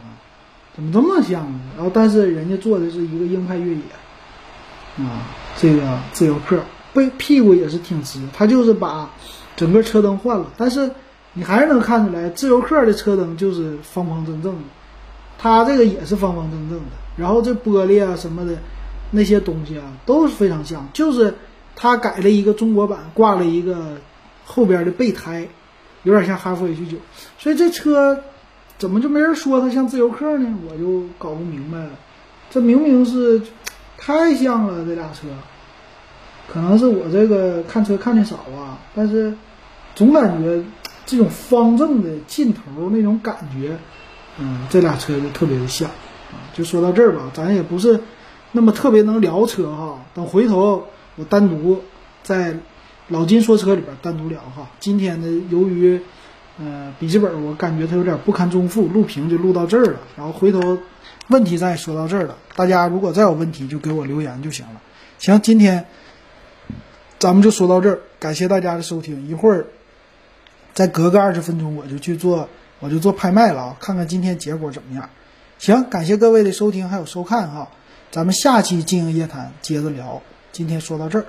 [0.76, 1.59] 怎么这么像呢？
[1.76, 3.82] 然后，但是人家做的是一个硬派越野
[5.05, 6.59] 啊，这个自由客
[6.93, 9.09] 背屁股也是挺直，他就是把
[9.55, 10.89] 整个车灯换了，但是
[11.34, 14.63] 你还是能看出来，自由客的车灯就是方方正正的，
[15.38, 16.86] 他这个也是方方正正的。
[17.15, 18.57] 然后这玻璃啊什么的，
[19.11, 21.34] 那些东西啊都是非常像，就是
[21.76, 23.97] 他改了一个中国版，挂了一个
[24.43, 25.47] 后边的备胎，
[26.01, 26.97] 有点像哈弗 H 九，
[27.38, 28.19] 所以这车
[28.84, 30.57] 怎么就没人说它像自由客呢？
[30.69, 31.91] 我就搞不明白了，
[32.49, 33.41] 这明明是
[33.97, 35.29] 太像了这俩车，
[36.51, 39.34] 可能是我这个看车看的少啊，但是
[39.95, 40.61] 总感觉
[41.05, 43.77] 这种方正的劲头那种感觉，
[44.38, 46.43] 嗯，这俩车就特别的像啊。
[46.53, 47.97] 就说到这儿吧，咱也不是
[48.51, 49.97] 那么特别能聊车哈。
[50.13, 51.81] 等回头我单独
[52.21, 52.53] 在
[53.07, 54.67] 老金说车里边单独聊哈。
[54.81, 56.01] 今天呢，由于
[56.60, 59.99] 呃笔记本我感觉它有点不堪重负，录屏就录到这儿了。
[60.16, 60.78] 然后回头
[61.30, 64.82] 问题再说到这儿了，大家如果再有问题就给我留言就行了。
[65.18, 65.86] 行，今天
[67.18, 69.28] 咱们就说到这儿，感谢大家的收听。
[69.28, 69.66] 一会儿
[70.74, 72.49] 再隔个二十分钟我就去做，
[72.80, 75.10] 我就做拍卖了啊，看看今天结果怎么样。
[75.58, 77.70] 行，感谢各位的收听还有收看哈，
[78.12, 81.26] 咱们下期经营夜谈接着聊，今天说到这儿。